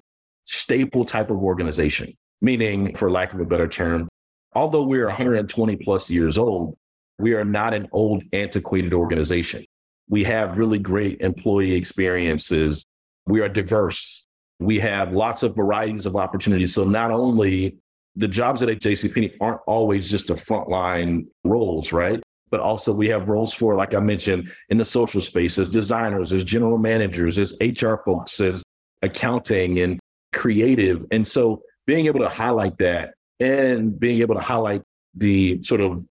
staple 0.44 1.04
type 1.04 1.30
of 1.30 1.38
organization, 1.38 2.14
meaning, 2.40 2.94
for 2.94 3.11
lack 3.11 3.34
of 3.34 3.40
a 3.40 3.44
better 3.44 3.66
term, 3.66 4.08
although 4.54 4.82
we're 4.82 5.06
120 5.06 5.76
plus 5.76 6.08
years 6.11 6.38
old, 6.38 6.76
we 7.18 7.34
are 7.34 7.44
not 7.44 7.75
an 7.75 7.88
old, 7.92 8.23
antiquated 8.32 8.92
organization. 8.92 9.64
We 10.08 10.25
have 10.25 10.58
really 10.58 10.78
great 10.78 11.20
employee 11.20 11.73
experiences. 11.73 12.84
We 13.26 13.40
are 13.40 13.49
diverse. 13.49 14.25
We 14.61 14.78
have 14.80 15.12
lots 15.12 15.42
of 15.42 15.56
varieties 15.56 16.06
of 16.06 16.14
opportunities. 16.16 16.75
So 16.75 16.84
not 16.84 17.11
only 17.11 17.76
the 18.16 18.28
jobs 18.28 18.62
at 18.62 18.68
JCPenney 18.68 19.35
aren't 19.40 19.61
always 19.66 20.09
just 20.09 20.30
a 20.30 20.35
frontline 20.35 21.26
roles, 21.44 21.92
right? 21.92 22.23
but 22.54 22.61
also 22.61 22.92
we 22.92 23.09
have 23.09 23.28
roles 23.28 23.52
for, 23.52 23.75
like 23.75 23.94
I 23.94 23.99
mentioned, 23.99 24.49
in 24.68 24.78
the 24.78 24.85
social 24.85 25.21
space 25.21 25.59
as 25.59 25.68
designers, 25.68 26.33
as 26.33 26.44
general 26.44 26.78
managers, 26.78 27.37
as 27.37 27.52
HR 27.61 27.97
folks, 28.04 28.40
as 28.40 28.62
accounting 29.02 29.80
and 29.80 29.99
creative. 30.33 31.04
And 31.11 31.26
so 31.26 31.62
being 31.85 32.06
able 32.06 32.21
to 32.21 32.28
highlight 32.28 32.78
that 32.78 33.14
and 33.40 33.99
being 33.99 34.21
able 34.21 34.37
to 34.37 34.40
highlight 34.40 34.83
the 35.16 35.61
sort 35.64 35.80
of 35.80 36.04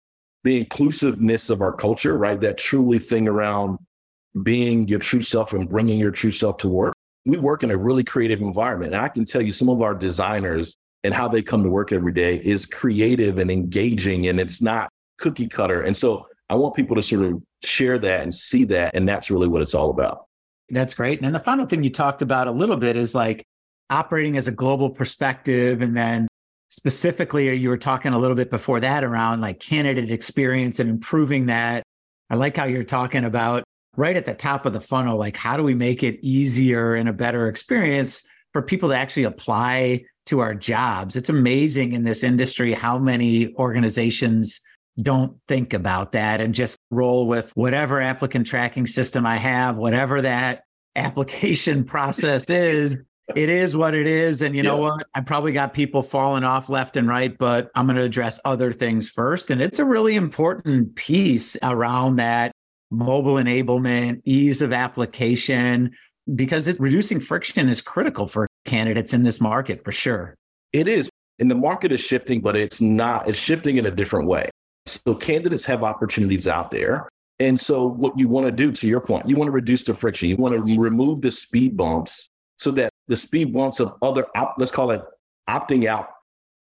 the 0.42 0.58
inclusiveness 0.58 1.48
of 1.48 1.60
our 1.60 1.72
culture, 1.72 2.18
right? 2.18 2.40
That 2.40 2.58
truly 2.58 2.98
thing 2.98 3.28
around 3.28 3.78
being 4.42 4.88
your 4.88 4.98
true 4.98 5.22
self 5.22 5.52
and 5.52 5.68
bringing 5.68 6.00
your 6.00 6.10
true 6.10 6.32
self 6.32 6.56
to 6.56 6.68
work. 6.68 6.94
We 7.24 7.38
work 7.38 7.62
in 7.62 7.70
a 7.70 7.76
really 7.76 8.02
creative 8.02 8.40
environment. 8.40 8.94
And 8.94 9.04
I 9.04 9.06
can 9.06 9.24
tell 9.24 9.42
you 9.42 9.52
some 9.52 9.68
of 9.68 9.80
our 9.80 9.94
designers 9.94 10.76
and 11.04 11.12
how 11.12 11.28
they 11.28 11.42
come 11.42 11.62
to 11.62 11.68
work 11.68 11.92
every 11.92 12.12
day 12.12 12.36
is 12.36 12.66
creative 12.66 13.38
and 13.38 13.50
engaging 13.50 14.28
and 14.28 14.38
it's 14.38 14.62
not 14.62 14.88
cookie 15.18 15.48
cutter. 15.48 15.82
And 15.82 15.96
so 15.96 16.26
I 16.48 16.54
want 16.54 16.74
people 16.74 16.96
to 16.96 17.02
sort 17.02 17.24
of 17.24 17.42
share 17.64 17.98
that 17.98 18.22
and 18.22 18.34
see 18.34 18.64
that. 18.64 18.94
And 18.94 19.08
that's 19.08 19.30
really 19.30 19.48
what 19.48 19.62
it's 19.62 19.74
all 19.74 19.90
about. 19.90 20.26
That's 20.70 20.94
great. 20.94 21.20
And 21.22 21.34
the 21.34 21.40
final 21.40 21.66
thing 21.66 21.82
you 21.82 21.90
talked 21.90 22.22
about 22.22 22.46
a 22.46 22.50
little 22.50 22.76
bit 22.76 22.96
is 22.96 23.14
like 23.14 23.44
operating 23.90 24.36
as 24.36 24.48
a 24.48 24.52
global 24.52 24.90
perspective. 24.90 25.82
And 25.82 25.96
then 25.96 26.28
specifically, 26.70 27.54
you 27.54 27.68
were 27.68 27.76
talking 27.76 28.12
a 28.12 28.18
little 28.18 28.36
bit 28.36 28.50
before 28.50 28.80
that 28.80 29.04
around 29.04 29.40
like 29.40 29.60
candidate 29.60 30.10
experience 30.10 30.78
and 30.78 30.88
improving 30.88 31.46
that. 31.46 31.82
I 32.30 32.36
like 32.36 32.56
how 32.56 32.64
you're 32.64 32.84
talking 32.84 33.24
about 33.24 33.64
right 33.96 34.16
at 34.16 34.24
the 34.24 34.34
top 34.34 34.64
of 34.64 34.72
the 34.72 34.80
funnel, 34.80 35.18
like 35.18 35.36
how 35.36 35.56
do 35.56 35.62
we 35.62 35.74
make 35.74 36.02
it 36.02 36.18
easier 36.22 36.94
and 36.94 37.08
a 37.08 37.12
better 37.12 37.48
experience 37.48 38.26
for 38.52 38.62
people 38.62 38.88
to 38.88 38.96
actually 38.96 39.24
apply 39.24 40.04
to 40.26 40.40
our 40.40 40.54
jobs? 40.54 41.16
It's 41.16 41.28
amazing 41.28 41.92
in 41.92 42.04
this 42.04 42.22
industry 42.22 42.72
how 42.72 42.98
many 42.98 43.54
organizations 43.54 44.60
don't 45.00 45.38
think 45.48 45.72
about 45.72 46.12
that 46.12 46.40
and 46.40 46.54
just 46.54 46.76
roll 46.90 47.26
with 47.26 47.50
whatever 47.54 48.00
applicant 48.00 48.46
tracking 48.46 48.86
system 48.86 49.24
I 49.24 49.36
have, 49.36 49.76
whatever 49.76 50.22
that 50.22 50.64
application 50.96 51.84
process 51.84 52.50
is. 52.50 53.00
It 53.34 53.48
is 53.48 53.74
what 53.76 53.94
it 53.94 54.06
is. 54.06 54.42
And 54.42 54.54
you 54.54 54.62
yeah. 54.62 54.70
know 54.70 54.76
what? 54.76 55.06
I 55.14 55.20
probably 55.20 55.52
got 55.52 55.72
people 55.72 56.02
falling 56.02 56.44
off 56.44 56.68
left 56.68 56.96
and 56.96 57.08
right, 57.08 57.36
but 57.38 57.70
I'm 57.74 57.86
going 57.86 57.96
to 57.96 58.02
address 58.02 58.40
other 58.44 58.72
things 58.72 59.08
first. 59.08 59.50
And 59.50 59.62
it's 59.62 59.78
a 59.78 59.84
really 59.84 60.16
important 60.16 60.96
piece 60.96 61.56
around 61.62 62.16
that 62.16 62.52
mobile 62.90 63.34
enablement, 63.34 64.20
ease 64.24 64.60
of 64.60 64.72
application, 64.72 65.92
because 66.34 66.68
it, 66.68 66.78
reducing 66.78 67.20
friction 67.20 67.68
is 67.68 67.80
critical 67.80 68.26
for 68.26 68.48
candidates 68.64 69.12
in 69.12 69.22
this 69.22 69.40
market 69.40 69.84
for 69.84 69.92
sure. 69.92 70.34
It 70.72 70.88
is. 70.88 71.10
And 71.38 71.50
the 71.50 71.54
market 71.54 71.92
is 71.92 72.00
shifting, 72.00 72.40
but 72.40 72.56
it's 72.56 72.80
not, 72.80 73.28
it's 73.28 73.38
shifting 73.38 73.76
in 73.76 73.86
a 73.86 73.90
different 73.90 74.28
way. 74.28 74.50
So 74.86 75.14
candidates 75.14 75.64
have 75.64 75.82
opportunities 75.82 76.46
out 76.46 76.70
there. 76.70 77.08
And 77.38 77.58
so 77.58 77.88
what 77.88 78.16
you 78.18 78.28
want 78.28 78.46
to 78.46 78.52
do 78.52 78.70
to 78.70 78.86
your 78.86 79.00
point, 79.00 79.28
you 79.28 79.36
want 79.36 79.48
to 79.48 79.52
reduce 79.52 79.82
the 79.82 79.94
friction. 79.94 80.28
You 80.28 80.36
want 80.36 80.54
to 80.54 80.80
remove 80.80 81.22
the 81.22 81.30
speed 81.30 81.76
bumps 81.76 82.30
so 82.58 82.70
that 82.72 82.90
the 83.08 83.16
speed 83.16 83.52
bumps 83.52 83.80
of 83.80 83.96
other, 84.02 84.26
op- 84.36 84.54
let's 84.58 84.70
call 84.70 84.92
it 84.92 85.02
opting 85.50 85.86
out 85.86 86.08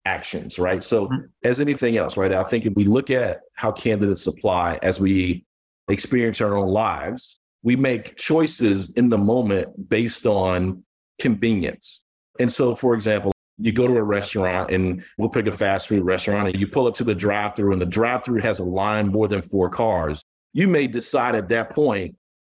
actions, 0.04 0.58
right? 0.58 0.84
So 0.84 1.06
mm-hmm. 1.06 1.26
as 1.44 1.60
anything 1.60 1.96
else, 1.96 2.16
right? 2.16 2.32
I 2.32 2.44
think 2.44 2.66
if 2.66 2.74
we 2.74 2.84
look 2.84 3.10
at 3.10 3.40
how 3.54 3.72
candidates 3.72 4.26
apply 4.26 4.78
as 4.82 5.00
we 5.00 5.44
experience 5.88 6.40
our 6.40 6.56
own 6.56 6.68
lives, 6.68 7.38
we 7.62 7.74
make 7.74 8.16
choices 8.16 8.92
in 8.92 9.08
the 9.08 9.18
moment 9.18 9.88
based 9.88 10.26
on 10.26 10.84
convenience. 11.18 12.04
And 12.38 12.52
so, 12.52 12.74
for 12.74 12.94
example, 12.94 13.32
you 13.58 13.72
go 13.72 13.86
to 13.86 13.96
a 13.96 14.02
restaurant 14.02 14.70
and 14.70 15.02
we'll 15.18 15.28
pick 15.28 15.46
a 15.46 15.52
fast 15.52 15.88
food 15.88 16.04
restaurant 16.04 16.48
and 16.48 16.60
you 16.60 16.68
pull 16.68 16.86
up 16.86 16.94
to 16.94 17.04
the 17.04 17.14
drive 17.14 17.56
through 17.56 17.72
and 17.72 17.82
the 17.82 17.86
drive 17.86 18.24
through 18.24 18.40
has 18.40 18.60
a 18.60 18.64
line 18.64 19.08
more 19.08 19.26
than 19.26 19.42
four 19.42 19.68
cars. 19.68 20.22
You 20.52 20.68
may 20.68 20.86
decide 20.86 21.34
at 21.34 21.48
that 21.48 21.70
point, 21.70 22.14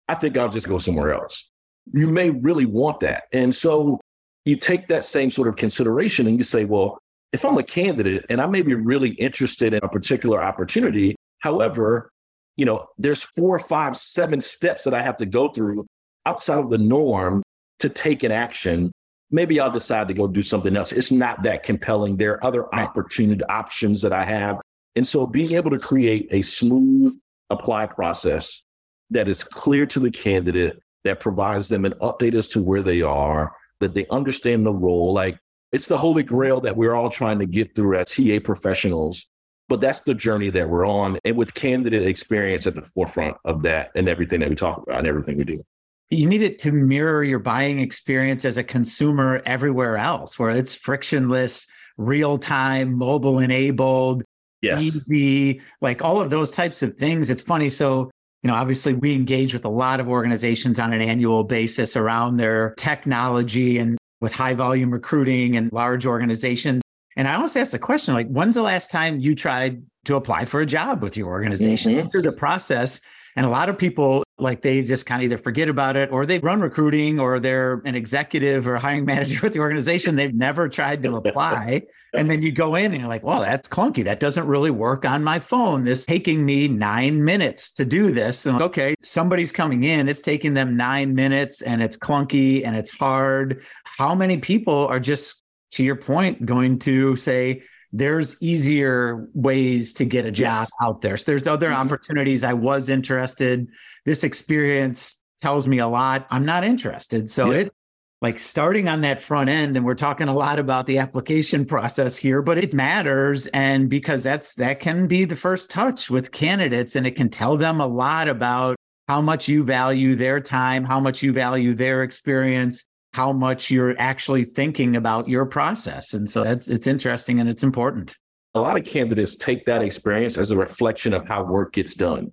I 0.08 0.16
think 0.16 0.38
I'll 0.38 0.50
just 0.50 0.68
go 0.68 0.78
somewhere 0.78 1.14
else. 1.14 1.50
You 1.92 2.08
may 2.08 2.30
really 2.30 2.66
want 2.66 3.00
that. 3.00 3.24
And 3.34 3.54
so 3.54 4.00
you 4.46 4.56
take 4.56 4.88
that 4.88 5.04
same 5.04 5.32
sort 5.32 5.48
of 5.48 5.56
consideration 5.56 6.28
and 6.28 6.38
you 6.38 6.44
say, 6.44 6.66
well, 6.66 7.00
if 7.34 7.46
I'm 7.46 7.58
a 7.58 7.64
candidate 7.64 8.26
and 8.30 8.42
I 8.42 8.46
may 8.46 8.62
be 8.62 8.76
really 8.76 9.12
interested 9.12 9.74
in 9.74 9.80
a 9.84 9.90
particular 9.90 10.42
opportunity, 10.42 11.16
however, 11.40 12.10
you 12.58 12.66
know, 12.66 12.86
there's 12.98 13.24
four, 13.24 13.58
five, 13.58 13.98
seven 13.98 14.42
steps 14.42 14.84
that 14.84 14.94
I 14.94 15.02
have 15.02 15.18
to 15.18 15.26
go 15.26 15.50
through 15.50 15.86
outside 16.26 16.60
of 16.60 16.70
the 16.70 16.78
norm 16.78 17.42
to 17.82 17.90
take 17.90 18.24
an 18.24 18.32
action. 18.32 18.92
Maybe 19.30 19.60
I'll 19.60 19.72
decide 19.72 20.08
to 20.08 20.14
go 20.14 20.28
do 20.28 20.44
something 20.44 20.76
else. 20.76 20.92
It's 20.92 21.12
not 21.12 21.44
that 21.44 21.64
compelling. 21.64 22.18
There 22.18 22.34
are 22.34 22.46
other 22.46 22.74
opportunity 22.74 23.44
options 23.46 24.02
that 24.02 24.14
I 24.14 24.24
have. 24.24 24.60
And 24.96 25.08
so 25.08 25.26
being 25.26 25.54
able 25.54 25.72
to 25.72 25.80
create 25.80 26.28
a 26.32 26.42
smooth 26.42 27.16
apply 27.50 27.88
process 27.88 28.64
that 29.10 29.28
is 29.28 29.44
clear 29.44 29.86
to 29.86 30.00
the 30.00 30.12
candidate, 30.12 30.80
that 31.04 31.20
provides 31.20 31.68
them 31.68 31.86
an 31.86 31.94
update 31.94 32.36
as 32.36 32.48
to 32.48 32.62
where 32.62 32.84
they 32.84 33.02
are, 33.02 33.54
that 33.80 33.94
they 33.94 34.06
understand 34.08 34.66
the 34.66 34.74
role. 34.74 35.14
Like 35.14 35.38
it's 35.72 35.88
the 35.88 35.98
holy 35.98 36.24
grail 36.24 36.62
that 36.62 36.76
we're 36.76 36.94
all 36.94 37.10
trying 37.10 37.40
to 37.40 37.46
get 37.46 37.76
through 37.76 37.98
as 37.98 38.14
TA 38.14 38.40
professionals. 38.44 39.28
But 39.70 39.80
that's 39.80 40.02
the 40.02 40.14
journey 40.14 40.50
that 40.50 40.70
we're 40.70 40.86
on. 40.86 41.18
And 41.24 41.38
with 41.38 41.54
candidate 41.54 42.06
experience 42.06 42.68
at 42.68 42.76
the 42.76 42.82
forefront 42.82 43.38
of 43.46 43.62
that 43.64 43.92
and 43.96 44.10
everything 44.10 44.42
that 44.42 44.50
we 44.50 44.56
talk 44.56 44.84
about 44.84 45.00
and 45.00 45.08
everything 45.08 45.38
we 45.38 45.46
do. 45.46 45.64
You 46.12 46.28
need 46.28 46.44
it 46.44 46.60
to 46.60 46.72
mirror 46.72 47.24
your 47.24 47.40
buying 47.40 47.80
experience 47.80 48.46
as 48.46 48.58
a 48.58 48.64
consumer 48.64 49.42
everywhere 49.46 49.98
else, 49.98 50.38
where 50.38 50.52
it's 50.52 50.76
frictionless, 50.76 51.68
real 51.98 52.38
time, 52.38 52.98
mobile 52.98 53.40
enabled, 53.40 54.24
yes. 54.62 54.82
easy, 54.82 55.62
like 55.82 56.04
all 56.04 56.22
of 56.22 56.30
those 56.30 56.52
types 56.52 56.84
of 56.84 56.98
things. 56.98 57.30
It's 57.30 57.42
funny. 57.42 57.70
So 57.70 58.12
you 58.44 58.48
know, 58.48 58.56
obviously 58.56 58.94
we 58.94 59.14
engage 59.14 59.54
with 59.54 59.66
a 59.66 59.70
lot 59.70 60.00
of 60.00 60.08
organizations 60.08 60.80
on 60.80 60.94
an 60.94 61.02
annual 61.02 61.44
basis 61.44 61.96
around 61.96 62.38
their 62.38 62.74
technology 62.76 63.78
and 63.78 63.98
with 64.20 64.34
high 64.34 64.54
volume 64.54 64.92
recruiting 64.92 65.58
and 65.58 65.72
large 65.72 66.06
organizations. 66.06 66.82
And 67.18 67.28
I 67.28 67.36
always 67.36 67.56
ask 67.56 67.72
the 67.72 67.80
question 67.80 68.14
like, 68.14 68.28
when's 68.28 68.56
the 68.56 68.62
last 68.62 68.90
time 68.90 69.20
you 69.20 69.36
tried 69.36 69.84
to 70.06 70.16
apply 70.16 70.46
for 70.46 70.62
a 70.62 70.66
job 70.66 71.04
with 71.04 71.18
your 71.18 71.28
organization? 71.28 71.94
Mm-hmm. 71.94 72.08
Through 72.08 72.24
the 72.24 72.32
process. 72.32 73.02
And 73.36 73.46
a 73.46 73.50
lot 73.50 73.70
of 73.70 73.78
people, 73.78 74.24
like, 74.42 74.62
they 74.62 74.82
just 74.82 75.06
kind 75.06 75.22
of 75.22 75.26
either 75.26 75.38
forget 75.38 75.70
about 75.70 75.96
it 75.96 76.12
or 76.12 76.26
they 76.26 76.40
run 76.40 76.62
recruiting 76.62 77.20
or 77.20 77.40
they're 77.40 77.82
an 77.86 77.96
executive 77.96 78.68
or 78.68 78.78
hiring 78.78 79.06
manager 79.12 79.40
with 79.44 79.54
the 79.54 79.60
organization. 79.60 80.16
They've 80.16 80.34
never 80.34 80.68
tried 80.68 81.04
to 81.04 81.16
apply. 81.16 81.84
and 82.14 82.30
then 82.30 82.42
you 82.42 82.52
go 82.52 82.76
in 82.76 82.92
and 82.92 83.02
you're 83.02 83.10
like, 83.10 83.24
well, 83.24 83.42
that's 83.42 83.70
clunky. 83.70 84.04
That 84.04 84.20
doesn't 84.20 84.46
really 84.46 84.72
work 84.72 85.06
on 85.06 85.24
my 85.24 85.40
phone. 85.40 85.84
This 85.84 86.06
taking 86.06 86.44
me 86.46 86.68
nine 86.68 87.24
minutes 87.24 87.72
to 87.74 87.86
do 87.86 88.12
this. 88.12 88.46
And 88.46 88.62
okay, 88.62 88.96
somebody's 89.04 89.52
coming 89.52 89.84
in, 89.84 90.10
it's 90.10 90.22
taking 90.22 90.54
them 90.54 90.76
nine 90.76 91.14
minutes 91.16 91.62
and 91.62 91.82
it's 91.82 91.98
clunky 91.98 92.66
and 92.66 92.76
it's 92.76 92.98
hard. 92.98 93.64
How 93.84 94.16
many 94.16 94.38
people 94.38 94.88
are 94.88 95.00
just, 95.00 95.42
to 95.72 95.84
your 95.84 95.96
point, 95.96 96.46
going 96.46 96.80
to 96.80 97.16
say, 97.16 97.64
there's 97.94 98.42
easier 98.42 99.28
ways 99.34 99.94
to 99.94 100.06
get 100.06 100.26
a 100.26 100.32
job 100.32 100.54
yes. 100.54 100.72
out 100.82 101.02
there. 101.02 101.18
So 101.18 101.26
there's 101.28 101.48
other 101.48 101.70
mm-hmm. 101.70 101.88
opportunities. 101.88 102.44
I 102.44 102.54
was 102.54 102.90
interested. 102.90 103.68
This 104.06 104.24
experience 104.24 105.22
tells 105.40 105.68
me 105.68 105.80
a 105.80 105.88
lot. 105.88 106.28
I'm 106.30 106.46
not 106.46 106.64
interested. 106.64 107.30
So 107.30 107.52
yeah. 107.52 107.60
it 107.60 107.74
like 108.22 108.38
starting 108.38 108.88
on 108.88 109.02
that 109.02 109.22
front 109.22 109.50
end 109.50 109.76
and 109.76 109.86
we're 109.86 109.96
talking 109.96 110.28
a 110.28 110.34
lot 110.34 110.60
about 110.60 110.86
the 110.86 111.00
application 111.00 111.66
process 111.66 112.16
here 112.16 112.42
but 112.42 112.58
it 112.58 112.74
matters 112.74 113.48
and 113.48 113.90
because 113.90 114.24
that's 114.24 114.56
that 114.56 114.80
can 114.80 115.08
be 115.08 115.26
the 115.26 115.36
first 115.36 115.70
touch 115.70 116.10
with 116.10 116.32
candidates 116.32 116.96
and 116.96 117.06
it 117.08 117.16
can 117.16 117.30
tell 117.30 117.58
them 117.58 117.82
a 117.82 117.88
lot 117.88 118.28
about 118.28 118.76
how 119.08 119.22
much 119.22 119.48
you 119.48 119.64
value 119.64 120.16
their 120.16 120.40
time 120.40 120.84
how 120.84 121.00
much 121.00 121.22
you 121.22 121.34
value 121.34 121.74
their 121.74 122.04
experience 122.04 122.86
how 123.14 123.34
much 123.34 123.70
you're 123.70 123.96
actually 124.00 124.44
thinking 124.44 124.96
about 124.96 125.28
your 125.28 125.46
process 125.46 126.14
and 126.14 126.30
so 126.30 126.44
that's 126.44 126.68
it's 126.68 126.88
interesting 126.88 127.40
and 127.40 127.50
it's 127.50 127.64
important 127.64 128.16
a 128.54 128.60
lot 128.60 128.78
of 128.78 128.84
candidates 128.86 129.36
take 129.36 129.66
that 129.66 129.82
experience 129.82 130.38
as 130.38 130.52
a 130.52 130.58
reflection 130.58 131.14
of 131.14 131.28
how 131.28 131.44
work 131.44 131.74
gets 131.74 131.94
done 131.94 132.32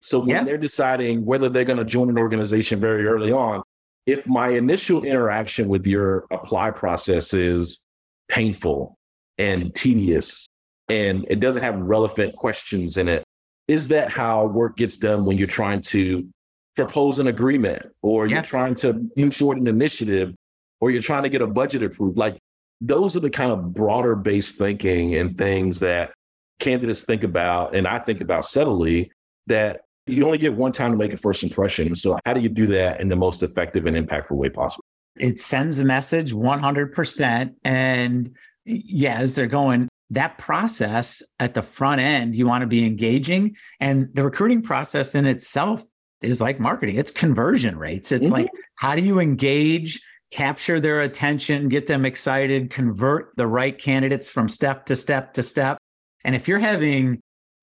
so 0.00 0.18
when 0.18 0.28
yeah. 0.28 0.44
they're 0.44 0.58
deciding 0.58 1.24
whether 1.24 1.48
they're 1.48 1.64
going 1.64 1.78
to 1.78 1.84
join 1.84 2.08
an 2.08 2.18
organization 2.18 2.80
very 2.80 3.06
early 3.06 3.32
on 3.32 3.62
if 4.06 4.26
my 4.26 4.48
initial 4.48 5.04
interaction 5.04 5.68
with 5.68 5.86
your 5.86 6.26
apply 6.30 6.70
process 6.70 7.34
is 7.34 7.84
painful 8.28 8.96
and 9.38 9.74
tedious 9.74 10.46
and 10.88 11.24
it 11.28 11.40
doesn't 11.40 11.62
have 11.62 11.76
relevant 11.76 12.34
questions 12.34 12.96
in 12.96 13.08
it, 13.08 13.22
is 13.68 13.88
that 13.88 14.10
how 14.10 14.46
work 14.46 14.76
gets 14.76 14.96
done 14.96 15.24
when 15.24 15.38
you're 15.38 15.46
trying 15.46 15.80
to 15.80 16.26
propose 16.74 17.18
an 17.18 17.28
agreement 17.28 17.82
or 18.02 18.26
you're 18.26 18.42
trying 18.42 18.74
to 18.74 19.08
move 19.16 19.34
forward 19.34 19.58
an 19.58 19.66
initiative 19.66 20.34
or 20.80 20.90
you're 20.90 21.02
trying 21.02 21.22
to 21.22 21.28
get 21.28 21.42
a 21.42 21.46
budget 21.46 21.82
approved? 21.82 22.16
Like 22.16 22.38
those 22.80 23.14
are 23.16 23.20
the 23.20 23.30
kind 23.30 23.52
of 23.52 23.72
broader 23.72 24.16
based 24.16 24.56
thinking 24.56 25.14
and 25.14 25.38
things 25.38 25.78
that 25.80 26.12
candidates 26.58 27.02
think 27.02 27.22
about 27.22 27.74
and 27.74 27.86
I 27.86 27.98
think 27.98 28.20
about 28.20 28.44
subtly 28.44 29.10
that 29.46 29.82
you 30.06 30.24
only 30.24 30.38
get 30.38 30.54
one 30.54 30.72
time 30.72 30.90
to 30.90 30.96
make 30.96 31.12
a 31.12 31.16
first 31.16 31.42
impression. 31.42 31.94
So, 31.96 32.18
how 32.24 32.32
do 32.32 32.40
you 32.40 32.48
do 32.48 32.66
that 32.68 33.00
in 33.00 33.08
the 33.08 33.16
most 33.16 33.42
effective 33.42 33.86
and 33.86 33.96
impactful 33.96 34.36
way 34.36 34.48
possible? 34.48 34.84
It 35.16 35.38
sends 35.38 35.78
a 35.80 35.84
message 35.84 36.32
100%. 36.32 37.54
And 37.64 38.34
yeah, 38.64 39.18
as 39.18 39.34
they're 39.34 39.46
going, 39.46 39.88
that 40.10 40.38
process 40.38 41.22
at 41.38 41.54
the 41.54 41.62
front 41.62 42.00
end, 42.00 42.34
you 42.34 42.46
want 42.46 42.62
to 42.62 42.66
be 42.66 42.84
engaging. 42.84 43.56
And 43.78 44.08
the 44.14 44.24
recruiting 44.24 44.62
process 44.62 45.14
in 45.14 45.26
itself 45.26 45.84
is 46.22 46.40
like 46.40 46.60
marketing, 46.60 46.96
it's 46.96 47.10
conversion 47.10 47.78
rates. 47.78 48.12
It's 48.12 48.24
mm-hmm. 48.24 48.32
like, 48.32 48.50
how 48.76 48.94
do 48.94 49.02
you 49.02 49.18
engage? 49.20 50.00
capture 50.30 50.80
their 50.80 51.00
attention, 51.00 51.68
get 51.68 51.86
them 51.86 52.04
excited, 52.04 52.70
convert 52.70 53.36
the 53.36 53.46
right 53.46 53.76
candidates 53.76 54.28
from 54.28 54.48
step 54.48 54.86
to 54.86 54.96
step 54.96 55.32
to 55.34 55.42
step. 55.42 55.78
And 56.24 56.34
if 56.34 56.46
you're 56.46 56.58
having 56.58 57.20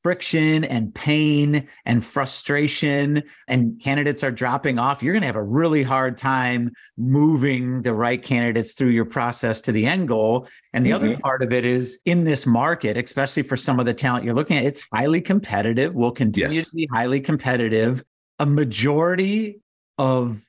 friction 0.07 0.63
and 0.63 0.95
pain 0.95 1.67
and 1.85 2.01
frustration 2.01 3.21
and 3.49 3.77
candidates 3.81 4.23
are 4.23 4.31
dropping 4.31 4.79
off, 4.79 5.03
you're 5.03 5.11
going 5.11 5.21
to 5.21 5.27
have 5.27 5.35
a 5.35 5.43
really 5.43 5.83
hard 5.83 6.17
time 6.17 6.71
moving 6.95 7.81
the 7.81 7.93
right 7.93 8.23
candidates 8.23 8.73
through 8.73 8.87
your 8.87 9.03
process 9.03 9.59
to 9.59 9.73
the 9.73 9.85
end 9.85 10.07
goal. 10.07 10.47
And 10.71 10.85
the 10.85 10.91
mm-hmm. 10.91 11.03
other 11.03 11.17
part 11.17 11.43
of 11.43 11.51
it 11.51 11.65
is 11.65 11.99
in 12.05 12.23
this 12.23 12.45
market, 12.45 12.95
especially 12.95 13.43
for 13.43 13.57
some 13.57 13.81
of 13.81 13.85
the 13.85 13.93
talent 13.93 14.23
you're 14.23 14.33
looking 14.33 14.55
at, 14.55 14.63
it's 14.63 14.87
highly 14.93 15.19
competitive, 15.19 15.93
will 15.93 16.13
continue 16.13 16.59
yes. 16.59 16.69
to 16.69 16.75
be 16.77 16.87
highly 16.89 17.19
competitive. 17.19 18.01
A 18.39 18.45
majority 18.45 19.59
of 19.97 20.41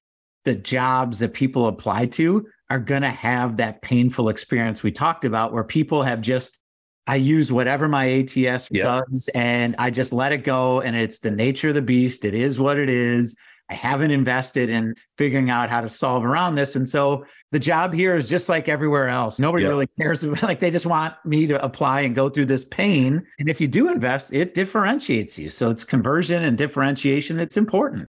the 0.44 0.54
jobs 0.54 1.18
that 1.18 1.34
people 1.34 1.66
apply 1.66 2.06
to 2.06 2.46
are 2.70 2.78
going 2.78 3.02
to 3.02 3.10
have 3.10 3.56
that 3.56 3.82
painful 3.82 4.28
experience 4.28 4.84
we 4.84 4.92
talked 4.92 5.24
about 5.24 5.52
where 5.52 5.64
people 5.64 6.04
have 6.04 6.20
just 6.20 6.60
I 7.08 7.16
use 7.16 7.50
whatever 7.50 7.88
my 7.88 8.20
ATS 8.20 8.68
does 8.68 9.30
and 9.34 9.74
I 9.78 9.90
just 9.90 10.12
let 10.12 10.30
it 10.30 10.44
go. 10.44 10.82
And 10.82 10.94
it's 10.94 11.20
the 11.20 11.30
nature 11.30 11.70
of 11.70 11.74
the 11.74 11.82
beast. 11.82 12.26
It 12.26 12.34
is 12.34 12.60
what 12.60 12.78
it 12.78 12.90
is. 12.90 13.34
I 13.70 13.74
haven't 13.74 14.10
invested 14.10 14.68
in 14.68 14.94
figuring 15.16 15.48
out 15.48 15.70
how 15.70 15.80
to 15.80 15.88
solve 15.88 16.24
around 16.24 16.54
this. 16.54 16.76
And 16.76 16.88
so 16.88 17.24
the 17.50 17.58
job 17.58 17.94
here 17.94 18.14
is 18.14 18.28
just 18.28 18.48
like 18.50 18.68
everywhere 18.68 19.08
else. 19.08 19.38
Nobody 19.38 19.64
really 19.64 19.86
cares. 19.98 20.22
Like 20.42 20.60
they 20.60 20.70
just 20.70 20.86
want 20.86 21.14
me 21.24 21.46
to 21.46 21.62
apply 21.64 22.02
and 22.02 22.14
go 22.14 22.28
through 22.28 22.46
this 22.46 22.66
pain. 22.66 23.26
And 23.38 23.48
if 23.48 23.58
you 23.58 23.68
do 23.68 23.90
invest, 23.90 24.34
it 24.34 24.54
differentiates 24.54 25.38
you. 25.38 25.48
So 25.48 25.70
it's 25.70 25.84
conversion 25.84 26.44
and 26.44 26.58
differentiation. 26.58 27.40
It's 27.40 27.56
important. 27.56 28.06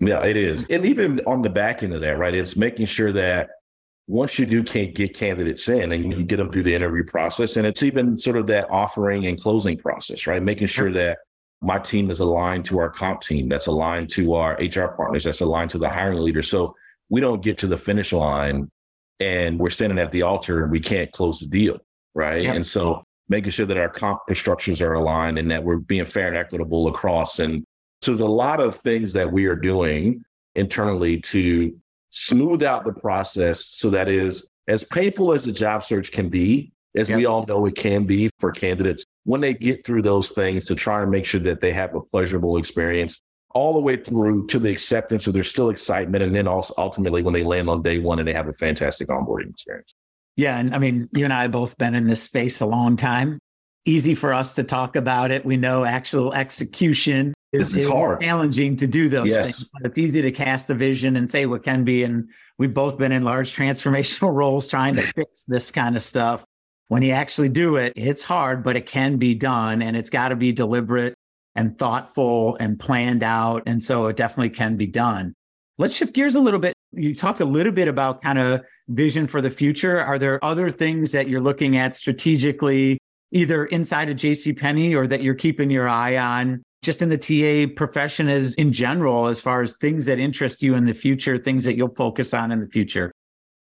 Yeah, 0.00 0.24
it 0.24 0.36
is. 0.36 0.64
And 0.70 0.86
even 0.86 1.20
on 1.26 1.42
the 1.42 1.50
back 1.50 1.82
end 1.82 1.92
of 1.92 2.00
that, 2.02 2.18
right? 2.18 2.34
It's 2.34 2.54
making 2.54 2.86
sure 2.86 3.12
that 3.12 3.50
once 4.08 4.38
you 4.38 4.46
do 4.46 4.64
can't 4.64 4.94
get 4.94 5.14
candidates 5.14 5.68
in 5.68 5.92
and 5.92 6.12
you 6.12 6.24
get 6.24 6.38
them 6.38 6.50
through 6.50 6.62
the 6.62 6.74
interview 6.74 7.04
process 7.04 7.56
and 7.56 7.66
it's 7.66 7.82
even 7.82 8.18
sort 8.18 8.36
of 8.36 8.46
that 8.46 8.68
offering 8.70 9.26
and 9.26 9.40
closing 9.40 9.76
process 9.78 10.26
right? 10.26 10.42
Making 10.42 10.66
sure 10.66 10.92
that 10.92 11.18
my 11.60 11.78
team 11.78 12.10
is 12.10 12.20
aligned 12.20 12.64
to 12.64 12.78
our 12.78 12.88
comp 12.88 13.20
team 13.20 13.48
that's 13.48 13.66
aligned 13.66 14.08
to 14.08 14.34
our 14.34 14.54
hr 14.54 14.88
partners 14.96 15.24
that's 15.24 15.40
aligned 15.40 15.70
to 15.70 15.78
the 15.78 15.88
hiring 15.88 16.18
leader 16.18 16.42
so 16.42 16.74
we 17.10 17.20
don't 17.20 17.42
get 17.42 17.58
to 17.58 17.66
the 17.66 17.76
finish 17.76 18.12
line 18.12 18.70
and 19.20 19.58
we're 19.58 19.70
standing 19.70 19.98
at 19.98 20.10
the 20.12 20.22
altar 20.22 20.62
and 20.62 20.72
we 20.72 20.80
can't 20.80 21.12
close 21.12 21.40
the 21.40 21.46
deal 21.46 21.78
right? 22.18 22.46
And 22.46 22.66
so 22.66 23.04
making 23.28 23.50
sure 23.50 23.66
that 23.66 23.76
our 23.76 23.88
comp 23.88 24.20
structures 24.32 24.82
are 24.82 24.94
aligned 24.94 25.38
and 25.38 25.50
that 25.50 25.62
we're 25.62 25.76
being 25.76 26.04
fair 26.04 26.28
and 26.28 26.36
equitable 26.36 26.88
across. 26.88 27.38
And 27.38 27.64
so 28.02 28.10
there's 28.10 28.20
a 28.20 28.26
lot 28.26 28.60
of 28.60 28.74
things 28.74 29.12
that 29.12 29.30
we 29.30 29.46
are 29.46 29.56
doing 29.56 30.24
internally 30.54 31.20
to 31.20 31.74
smooth 32.10 32.62
out 32.62 32.84
the 32.84 32.92
process 32.92 33.64
so 33.66 33.90
that 33.90 34.08
is 34.08 34.44
as 34.68 34.84
painful 34.84 35.32
as 35.32 35.44
the 35.44 35.52
job 35.52 35.82
search 35.82 36.12
can 36.12 36.28
be, 36.28 36.72
as 36.94 37.08
yep. 37.08 37.18
we 37.18 37.26
all 37.26 37.46
know 37.46 37.64
it 37.66 37.74
can 37.74 38.04
be 38.04 38.30
for 38.38 38.52
candidates, 38.52 39.04
when 39.24 39.40
they 39.40 39.54
get 39.54 39.84
through 39.84 40.02
those 40.02 40.28
things 40.30 40.64
to 40.66 40.74
try 40.74 41.02
and 41.02 41.10
make 41.10 41.24
sure 41.24 41.40
that 41.40 41.60
they 41.60 41.72
have 41.72 41.94
a 41.94 42.00
pleasurable 42.00 42.56
experience 42.56 43.18
all 43.54 43.72
the 43.72 43.80
way 43.80 43.96
through 43.96 44.46
to 44.46 44.58
the 44.58 44.70
acceptance 44.70 45.24
so 45.24 45.32
there's 45.32 45.48
still 45.48 45.70
excitement. 45.70 46.22
And 46.22 46.34
then 46.34 46.46
also 46.46 46.74
ultimately 46.76 47.22
when 47.22 47.34
they 47.34 47.42
land 47.42 47.68
on 47.68 47.82
day 47.82 47.98
one 47.98 48.18
and 48.18 48.28
they 48.28 48.32
have 48.34 48.48
a 48.48 48.52
fantastic 48.52 49.08
onboarding 49.08 49.50
experience. 49.50 49.94
Yeah. 50.36 50.58
And 50.58 50.74
I 50.74 50.78
mean, 50.78 51.08
you 51.12 51.24
and 51.24 51.32
I 51.32 51.42
have 51.42 51.50
both 51.50 51.76
been 51.78 51.94
in 51.94 52.06
this 52.06 52.22
space 52.22 52.60
a 52.60 52.66
long 52.66 52.96
time. 52.96 53.38
Easy 53.88 54.14
for 54.14 54.34
us 54.34 54.54
to 54.56 54.64
talk 54.64 54.96
about 54.96 55.30
it. 55.30 55.44
We 55.44 55.56
know 55.56 55.84
actual 55.84 56.34
execution 56.34 57.34
this 57.52 57.74
is 57.74 57.86
hard. 57.86 58.20
Challenging 58.20 58.76
to 58.76 58.86
do 58.86 59.08
those 59.08 59.28
yes. 59.28 59.46
things. 59.46 59.70
But 59.72 59.86
it's 59.86 59.98
easy 59.98 60.22
to 60.22 60.30
cast 60.30 60.68
the 60.68 60.74
vision 60.74 61.16
and 61.16 61.30
say 61.30 61.46
what 61.46 61.62
can 61.62 61.84
be. 61.84 62.04
And 62.04 62.28
we've 62.58 62.74
both 62.74 62.98
been 62.98 63.12
in 63.12 63.22
large 63.22 63.54
transformational 63.54 64.34
roles 64.34 64.68
trying 64.68 64.96
to 64.96 65.02
fix 65.02 65.44
this 65.44 65.70
kind 65.70 65.96
of 65.96 66.02
stuff. 66.02 66.44
When 66.88 67.02
you 67.02 67.12
actually 67.12 67.48
do 67.48 67.76
it, 67.76 67.92
it's 67.96 68.24
hard, 68.24 68.62
but 68.62 68.76
it 68.76 68.86
can 68.86 69.16
be 69.16 69.34
done 69.34 69.82
and 69.82 69.96
it's 69.96 70.10
got 70.10 70.28
to 70.28 70.36
be 70.36 70.52
deliberate 70.52 71.14
and 71.54 71.78
thoughtful 71.78 72.56
and 72.60 72.78
planned 72.78 73.22
out. 73.22 73.62
And 73.66 73.82
so 73.82 74.06
it 74.06 74.16
definitely 74.16 74.50
can 74.50 74.76
be 74.76 74.86
done. 74.86 75.34
Let's 75.78 75.96
shift 75.96 76.14
gears 76.14 76.34
a 76.34 76.40
little 76.40 76.60
bit. 76.60 76.74
You 76.92 77.14
talked 77.14 77.40
a 77.40 77.44
little 77.44 77.72
bit 77.72 77.88
about 77.88 78.22
kind 78.22 78.38
of 78.38 78.62
vision 78.88 79.26
for 79.26 79.40
the 79.40 79.50
future. 79.50 80.00
Are 80.00 80.18
there 80.18 80.42
other 80.44 80.70
things 80.70 81.12
that 81.12 81.28
you're 81.28 81.40
looking 81.40 81.76
at 81.76 81.94
strategically, 81.94 82.98
either 83.32 83.66
inside 83.66 84.08
of 84.08 84.16
JCPenney 84.16 84.94
or 84.94 85.06
that 85.06 85.22
you're 85.22 85.34
keeping 85.34 85.70
your 85.70 85.88
eye 85.88 86.16
on 86.16 86.62
just 86.82 87.02
in 87.02 87.08
the 87.08 87.18
TA 87.18 87.72
profession 87.74 88.28
as 88.28 88.54
in 88.54 88.72
general, 88.72 89.26
as 89.26 89.40
far 89.40 89.62
as 89.62 89.76
things 89.76 90.06
that 90.06 90.18
interest 90.18 90.62
you 90.62 90.74
in 90.74 90.86
the 90.86 90.94
future, 90.94 91.38
things 91.38 91.64
that 91.64 91.76
you'll 91.76 91.94
focus 91.94 92.32
on 92.32 92.52
in 92.52 92.60
the 92.60 92.68
future? 92.68 93.12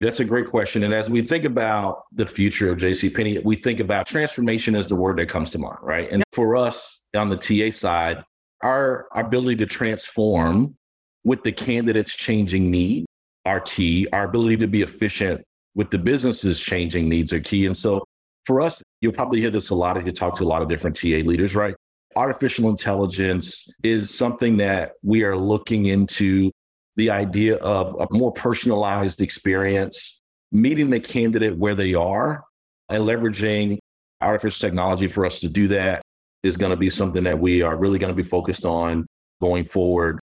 That's 0.00 0.20
a 0.20 0.24
great 0.24 0.48
question. 0.50 0.82
And 0.82 0.92
as 0.92 1.08
we 1.08 1.22
think 1.22 1.44
about 1.44 2.02
the 2.12 2.26
future 2.26 2.70
of 2.70 2.78
JCPenney, 2.78 3.42
we 3.44 3.56
think 3.56 3.80
about 3.80 4.06
transformation 4.06 4.74
as 4.74 4.86
the 4.86 4.96
word 4.96 5.18
that 5.18 5.28
comes 5.28 5.48
to 5.50 5.58
mind, 5.58 5.78
right? 5.80 6.10
And 6.10 6.22
for 6.32 6.56
us 6.56 7.00
on 7.16 7.30
the 7.30 7.36
TA 7.36 7.70
side, 7.70 8.22
our 8.62 9.06
ability 9.14 9.56
to 9.56 9.66
transform 9.66 10.76
with 11.24 11.42
the 11.42 11.52
candidate's 11.52 12.14
changing 12.14 12.70
need 12.70 13.06
are 13.46 13.60
key. 13.60 14.06
Our 14.12 14.24
ability 14.24 14.58
to 14.58 14.66
be 14.66 14.82
efficient 14.82 15.42
with 15.74 15.90
the 15.90 15.98
business's 15.98 16.60
changing 16.60 17.08
needs 17.08 17.32
are 17.32 17.40
key. 17.40 17.66
And 17.66 17.76
so 17.76 18.04
for 18.44 18.60
us, 18.60 18.82
you'll 19.00 19.12
probably 19.12 19.40
hear 19.40 19.50
this 19.50 19.70
a 19.70 19.74
lot 19.74 19.96
if 19.96 20.06
you 20.06 20.12
talk 20.12 20.36
to 20.36 20.44
a 20.44 20.46
lot 20.46 20.62
of 20.62 20.68
different 20.68 20.96
TA 20.96 21.22
leaders, 21.24 21.54
right? 21.54 21.74
Artificial 22.16 22.70
intelligence 22.70 23.68
is 23.82 24.16
something 24.16 24.56
that 24.56 24.92
we 25.02 25.22
are 25.22 25.36
looking 25.36 25.86
into 25.86 26.50
the 26.96 27.10
idea 27.10 27.56
of 27.56 27.94
a 28.00 28.06
more 28.10 28.32
personalized 28.32 29.20
experience, 29.20 30.20
meeting 30.50 30.88
the 30.88 31.00
candidate 31.00 31.56
where 31.56 31.74
they 31.74 31.94
are 31.94 32.42
and 32.88 33.04
leveraging 33.04 33.78
artificial 34.22 34.66
technology 34.66 35.08
for 35.08 35.26
us 35.26 35.40
to 35.40 35.48
do 35.48 35.68
that 35.68 36.02
is 36.42 36.56
going 36.56 36.70
to 36.70 36.76
be 36.76 36.88
something 36.88 37.24
that 37.24 37.38
we 37.38 37.60
are 37.60 37.76
really 37.76 37.98
going 37.98 38.12
to 38.12 38.16
be 38.16 38.26
focused 38.26 38.64
on 38.64 39.06
going 39.40 39.64
forward, 39.64 40.18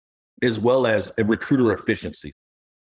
as 0.44 0.60
well 0.60 0.88
as 0.88 1.12
a 1.18 1.24
recruiter 1.26 1.74
efficiency. 1.74 2.32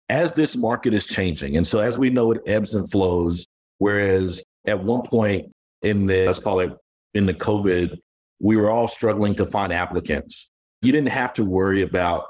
As 0.10 0.34
this 0.34 0.56
market 0.56 0.94
is 0.94 1.06
changing, 1.08 1.58
and 1.58 1.66
so 1.66 1.80
as 1.80 1.98
we 1.98 2.10
know, 2.10 2.32
it 2.32 2.42
ebbs 2.46 2.74
and 2.76 2.90
flows. 2.92 3.48
Whereas 3.80 4.44
at 4.68 4.82
one 4.82 5.02
point 5.02 5.52
in 5.84 6.06
the, 6.06 6.26
let's 6.26 6.40
call 6.40 6.60
it 6.62 6.72
in 7.14 7.26
the 7.26 7.34
COVID, 7.34 8.00
we 8.40 8.58
were 8.58 8.72
all 8.72 8.88
struggling 8.88 9.36
to 9.36 9.46
find 9.46 9.72
applicants. 9.72 10.50
You 10.82 10.92
didn't 10.92 11.10
have 11.10 11.34
to 11.34 11.46
worry 11.46 11.82
about 11.82 12.26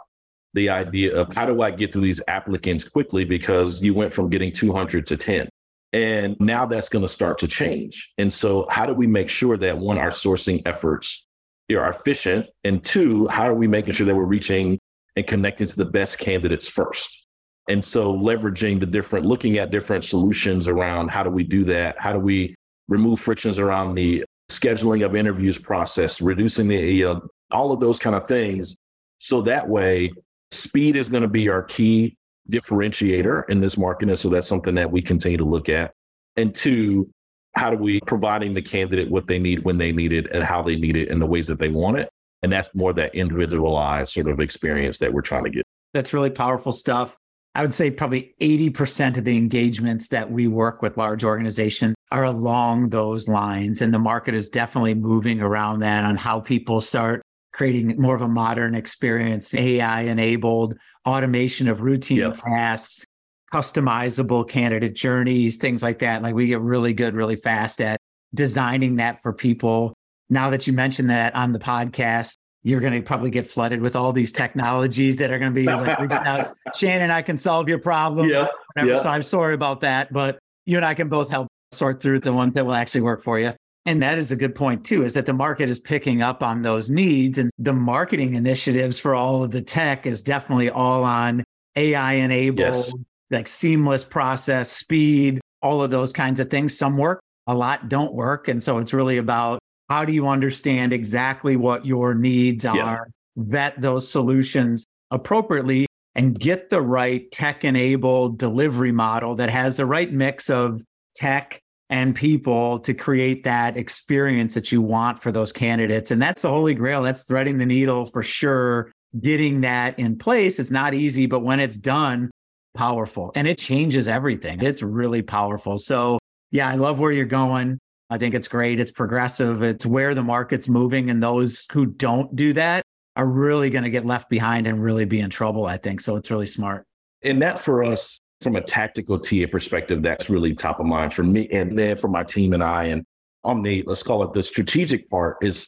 the 0.53 0.69
idea 0.69 1.15
of 1.15 1.33
how 1.33 1.45
do 1.45 1.61
I 1.61 1.71
get 1.71 1.91
through 1.91 2.03
these 2.03 2.21
applicants 2.27 2.87
quickly 2.87 3.25
because 3.25 3.81
you 3.81 3.93
went 3.93 4.13
from 4.13 4.29
getting 4.29 4.51
200 4.51 5.05
to 5.07 5.17
10. 5.17 5.49
And 5.93 6.35
now 6.39 6.65
that's 6.65 6.89
going 6.89 7.03
to 7.03 7.09
start 7.09 7.37
to 7.39 7.47
change. 7.47 8.11
And 8.17 8.31
so, 8.31 8.65
how 8.69 8.85
do 8.85 8.93
we 8.93 9.07
make 9.07 9.29
sure 9.29 9.57
that 9.57 9.77
one, 9.77 9.97
our 9.97 10.09
sourcing 10.09 10.61
efforts 10.65 11.25
are 11.71 11.89
efficient? 11.89 12.47
And 12.63 12.83
two, 12.83 13.27
how 13.27 13.43
are 13.43 13.53
we 13.53 13.67
making 13.67 13.93
sure 13.93 14.05
that 14.05 14.15
we're 14.15 14.23
reaching 14.23 14.79
and 15.15 15.25
connecting 15.25 15.67
to 15.67 15.75
the 15.75 15.85
best 15.85 16.17
candidates 16.17 16.67
first? 16.67 17.27
And 17.69 17.83
so, 17.83 18.11
leveraging 18.11 18.79
the 18.79 18.87
different, 18.87 19.25
looking 19.25 19.59
at 19.59 19.69
different 19.69 20.03
solutions 20.03 20.67
around 20.67 21.09
how 21.09 21.21
do 21.23 21.29
we 21.29 21.43
do 21.43 21.63
that? 21.65 21.99
How 21.99 22.11
do 22.11 22.19
we 22.19 22.55
remove 22.87 23.19
frictions 23.19 23.59
around 23.59 23.95
the 23.95 24.25
scheduling 24.51 25.05
of 25.05 25.15
interviews 25.15 25.57
process, 25.57 26.21
reducing 26.21 26.67
the, 26.67 27.03
uh, 27.03 27.19
all 27.51 27.71
of 27.71 27.79
those 27.79 27.99
kind 27.99 28.15
of 28.15 28.27
things. 28.27 28.75
So 29.19 29.41
that 29.43 29.67
way 29.67 30.11
Speed 30.53 30.95
is 30.95 31.09
going 31.09 31.23
to 31.23 31.29
be 31.29 31.49
our 31.49 31.63
key 31.63 32.15
differentiator 32.49 33.49
in 33.49 33.61
this 33.61 33.77
market. 33.77 34.09
And 34.09 34.19
so 34.19 34.29
that's 34.29 34.47
something 34.47 34.75
that 34.75 34.91
we 34.91 35.01
continue 35.01 35.37
to 35.37 35.45
look 35.45 35.69
at. 35.69 35.93
And 36.35 36.53
two, 36.53 37.09
how 37.55 37.69
do 37.69 37.77
we 37.77 37.99
providing 38.01 38.53
the 38.53 38.61
candidate 38.61 39.09
what 39.09 39.27
they 39.27 39.39
need 39.39 39.63
when 39.63 39.77
they 39.77 39.91
need 39.91 40.11
it 40.11 40.27
and 40.31 40.43
how 40.43 40.61
they 40.61 40.75
need 40.75 40.95
it 40.95 41.09
in 41.09 41.19
the 41.19 41.25
ways 41.25 41.47
that 41.47 41.59
they 41.59 41.69
want 41.69 41.97
it? 41.97 42.09
And 42.41 42.51
that's 42.51 42.73
more 42.75 42.93
that 42.93 43.15
individualized 43.15 44.13
sort 44.13 44.27
of 44.27 44.39
experience 44.39 44.97
that 44.97 45.13
we're 45.13 45.21
trying 45.21 45.45
to 45.45 45.49
get. 45.49 45.63
That's 45.93 46.13
really 46.13 46.29
powerful 46.29 46.73
stuff. 46.73 47.17
I 47.55 47.61
would 47.61 47.73
say 47.73 47.91
probably 47.91 48.33
80% 48.41 49.17
of 49.17 49.23
the 49.23 49.37
engagements 49.37 50.09
that 50.09 50.31
we 50.31 50.47
work 50.47 50.81
with 50.81 50.97
large 50.97 51.23
organizations 51.23 51.95
are 52.13 52.26
along 52.26 52.89
those 52.89 53.28
lines. 53.28 53.82
And 53.82 53.91
the 53.91 53.99
market 53.99 54.36
is 54.36 54.47
definitely 54.47 54.93
moving 54.93 55.41
around 55.41 55.80
that 55.80 56.06
on 56.06 56.15
how 56.15 56.39
people 56.39 56.80
start 56.80 57.23
creating 57.54 57.99
more 57.99 58.15
of 58.15 58.21
a 58.21 58.28
modern 58.28 58.76
experience, 58.76 59.54
AI 59.56 60.02
enabled 60.02 60.76
automation 61.08 61.67
of 61.67 61.82
routine 61.82 62.19
yep. 62.19 62.34
tasks, 62.36 63.04
customizable 63.52 64.47
candidate 64.47 64.93
journeys, 64.93 65.58
things 65.58 65.82
like 65.82 65.99
that. 65.99 66.21
Like 66.21 66.36
we 66.36 66.45
get 66.45 66.62
really 66.62 66.93
good, 66.93 67.15
really 67.15 67.36
fast 67.36 67.82
at 67.82 67.99
designing 68.36 68.97
that 68.97 69.21
for 69.23 69.34
people. 69.34 69.95
Now 70.30 70.52
that 70.52 70.67
you 70.67 70.73
mentioned 70.73 71.10
that 71.10 71.34
on 71.34 71.52
the 71.52 71.60
podcast, 71.60 72.36
you're 72.62 72.80
going 72.80 72.93
to 72.93 73.02
probably 73.02 73.32
get 73.32 73.47
flooded 73.47 73.82
with 73.82 73.95
all 73.95 74.13
these 74.13 74.32
technologies 74.32 75.17
that 75.17 75.32
are 75.32 75.39
going 75.39 75.52
to 75.52 75.60
be 75.60 75.65
like, 75.65 76.10
now, 76.10 76.54
Shannon, 76.76 77.10
I 77.10 77.23
can 77.23 77.38
solve 77.38 77.67
your 77.67 77.80
problems. 77.80 78.32
Yeah, 78.32 78.47
yeah. 78.78 79.02
So 79.02 79.10
I'm 79.10 79.23
sorry 79.23 79.56
about 79.56 79.82
that, 79.82 80.13
but 80.13 80.38
you 80.65 80.78
and 80.78 80.86
I 80.86 80.93
can 80.93 81.10
both 81.10 81.30
help 81.30 81.47
sort 81.73 82.01
through 82.01 82.19
the 82.19 82.33
ones 82.33 82.53
that 82.53 82.65
will 82.65 82.73
actually 82.73 83.01
work 83.01 83.23
for 83.23 83.39
you. 83.39 83.53
And 83.86 84.01
that 84.01 84.17
is 84.17 84.31
a 84.31 84.36
good 84.36 84.55
point 84.55 84.86
too, 84.86 85.03
is 85.03 85.13
that 85.15 85.25
the 85.25 85.33
market 85.33 85.67
is 85.67 85.79
picking 85.79 86.21
up 86.21 86.41
on 86.41 86.62
those 86.62 86.89
needs 86.89 87.38
and 87.38 87.51
the 87.59 87.73
marketing 87.73 88.36
initiatives 88.36 88.99
for 88.99 89.13
all 89.13 89.43
of 89.43 89.51
the 89.51 89.62
tech 89.62 90.05
is 90.05 90.23
definitely 90.23 90.69
all 90.69 91.03
on 91.03 91.43
AI 91.75 92.13
enabled, 92.13 92.59
yes. 92.59 92.93
like 93.29 93.47
seamless 93.47 94.05
process, 94.05 94.71
speed, 94.71 95.41
all 95.62 95.83
of 95.83 95.91
those 95.91 96.13
kinds 96.13 96.39
of 96.39 96.49
things. 96.49 96.77
Some 96.77 96.97
work, 96.97 97.19
a 97.47 97.53
lot 97.53 97.89
don't 97.89 98.13
work. 98.13 98.47
And 98.47 98.63
so 98.63 98.77
it's 98.77 98.93
really 98.93 99.17
about 99.17 99.59
how 99.89 100.05
do 100.05 100.13
you 100.13 100.29
understand 100.29 100.93
exactly 100.93 101.57
what 101.57 101.86
your 101.86 102.15
needs 102.15 102.65
are, 102.65 102.75
yeah. 102.77 102.99
vet 103.36 103.81
those 103.81 104.09
solutions 104.09 104.86
appropriately 105.12 105.88
and 106.15 106.39
get 106.39 106.69
the 106.69 106.81
right 106.81 107.29
tech 107.31 107.65
enabled 107.65 108.38
delivery 108.38 108.91
model 108.91 109.36
that 109.36 109.49
has 109.49 109.77
the 109.77 109.86
right 109.86 110.12
mix 110.12 110.49
of 110.49 110.81
tech 111.15 111.59
and 111.93 112.15
people 112.15 112.79
to 112.79 112.91
create 112.91 113.43
that 113.43 113.77
experience 113.77 114.56
that 114.56 114.71
you 114.71 114.82
want 114.82 115.19
for 115.19 115.32
those 115.32 115.51
candidates. 115.51 116.10
And 116.10 116.19
that's 116.19 116.41
the 116.41 116.49
holy 116.49 116.73
grail. 116.73 117.03
That's 117.03 117.23
threading 117.23 117.60
the 117.60 117.67
needle 117.67 118.06
for 118.06 118.23
sure. 118.23 118.91
Getting 119.21 119.62
that 119.62 119.99
in 119.99 120.17
place, 120.17 120.58
it's 120.58 120.71
not 120.71 120.95
easy, 120.95 121.27
but 121.27 121.41
when 121.41 121.60
it's 121.60 121.77
done, 121.77 122.32
powerful 122.73 123.32
and 123.36 123.47
it 123.47 123.60
changes 123.60 124.08
everything. 124.08 124.60
It's 124.63 124.82
really 124.82 125.21
powerful. 125.21 125.77
So, 125.77 126.17
yeah, 126.49 126.67
I 126.67 126.77
love 126.77 126.99
where 126.99 127.12
you're 127.12 127.25
going. 127.25 127.77
I 128.10 128.17
think 128.17 128.34
it's 128.34 128.47
great. 128.47 128.79
It's 128.79 128.91
progressive. 128.91 129.62
It's 129.62 129.86
where 129.86 130.15
the 130.15 130.23
market's 130.23 130.67
moving. 130.67 131.12
And 131.12 131.21
those 131.21 131.67
who 131.71 131.86
don't 131.86 132.36
do 132.36 132.53
that 132.53 132.82
are 133.15 133.27
really 133.27 133.69
going 133.69 133.84
to 133.84 133.91
get 133.91 134.03
left 134.03 134.32
behind 134.32 134.65
and 134.65 134.82
really 134.82 135.06
be 135.06 135.19
in 135.19 135.29
trouble, 135.29 135.67
I 135.67 135.77
think. 135.77 136.01
So, 136.01 136.15
it's 136.15 136.32
really 136.32 136.47
smart. 136.47 136.86
And 137.21 137.39
that 137.43 137.60
for 137.60 137.84
us 137.84 138.19
from 138.43 138.56
a 138.56 138.62
tactical 138.62 139.17
TA 139.17 139.45
perspective, 139.49 140.01
that's 140.01 140.29
really 140.29 140.53
top 140.53 140.79
of 140.79 140.86
mind 140.86 141.13
for 141.13 141.23
me 141.23 141.47
and 141.51 141.77
then 141.77 141.97
for 141.97 142.08
my 142.08 142.23
team 142.23 142.53
and 142.53 142.63
I. 142.63 142.86
And 142.86 143.06
on 143.43 143.63
the, 143.63 143.84
let's 143.88 144.03
call 144.03 144.23
it 144.23 144.34
the 144.34 144.43
strategic 144.43 145.10
part, 145.10 145.38
is 145.41 145.67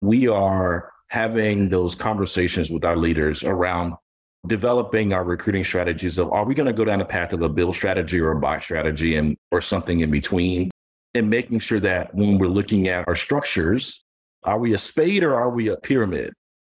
we 0.00 0.28
are 0.28 0.90
having 1.08 1.68
those 1.68 1.94
conversations 1.94 2.70
with 2.70 2.84
our 2.84 2.96
leaders 2.96 3.42
around 3.44 3.94
developing 4.46 5.12
our 5.12 5.24
recruiting 5.24 5.64
strategies 5.64 6.16
of 6.16 6.30
are 6.30 6.44
we 6.44 6.54
going 6.54 6.66
to 6.66 6.72
go 6.72 6.84
down 6.84 7.00
the 7.00 7.04
path 7.04 7.32
of 7.32 7.42
a 7.42 7.48
build 7.48 7.74
strategy 7.74 8.20
or 8.20 8.30
a 8.30 8.38
buy 8.38 8.58
strategy 8.58 9.16
and 9.16 9.36
or 9.50 9.60
something 9.60 10.00
in 10.00 10.10
between 10.10 10.70
and 11.14 11.28
making 11.28 11.58
sure 11.58 11.80
that 11.80 12.14
when 12.14 12.38
we're 12.38 12.46
looking 12.46 12.86
at 12.86 13.06
our 13.08 13.16
structures 13.16 14.04
are 14.44 14.58
we 14.58 14.74
a 14.74 14.78
spade 14.78 15.24
or 15.24 15.34
are 15.34 15.50
we 15.50 15.68
a 15.68 15.76
pyramid 15.76 16.32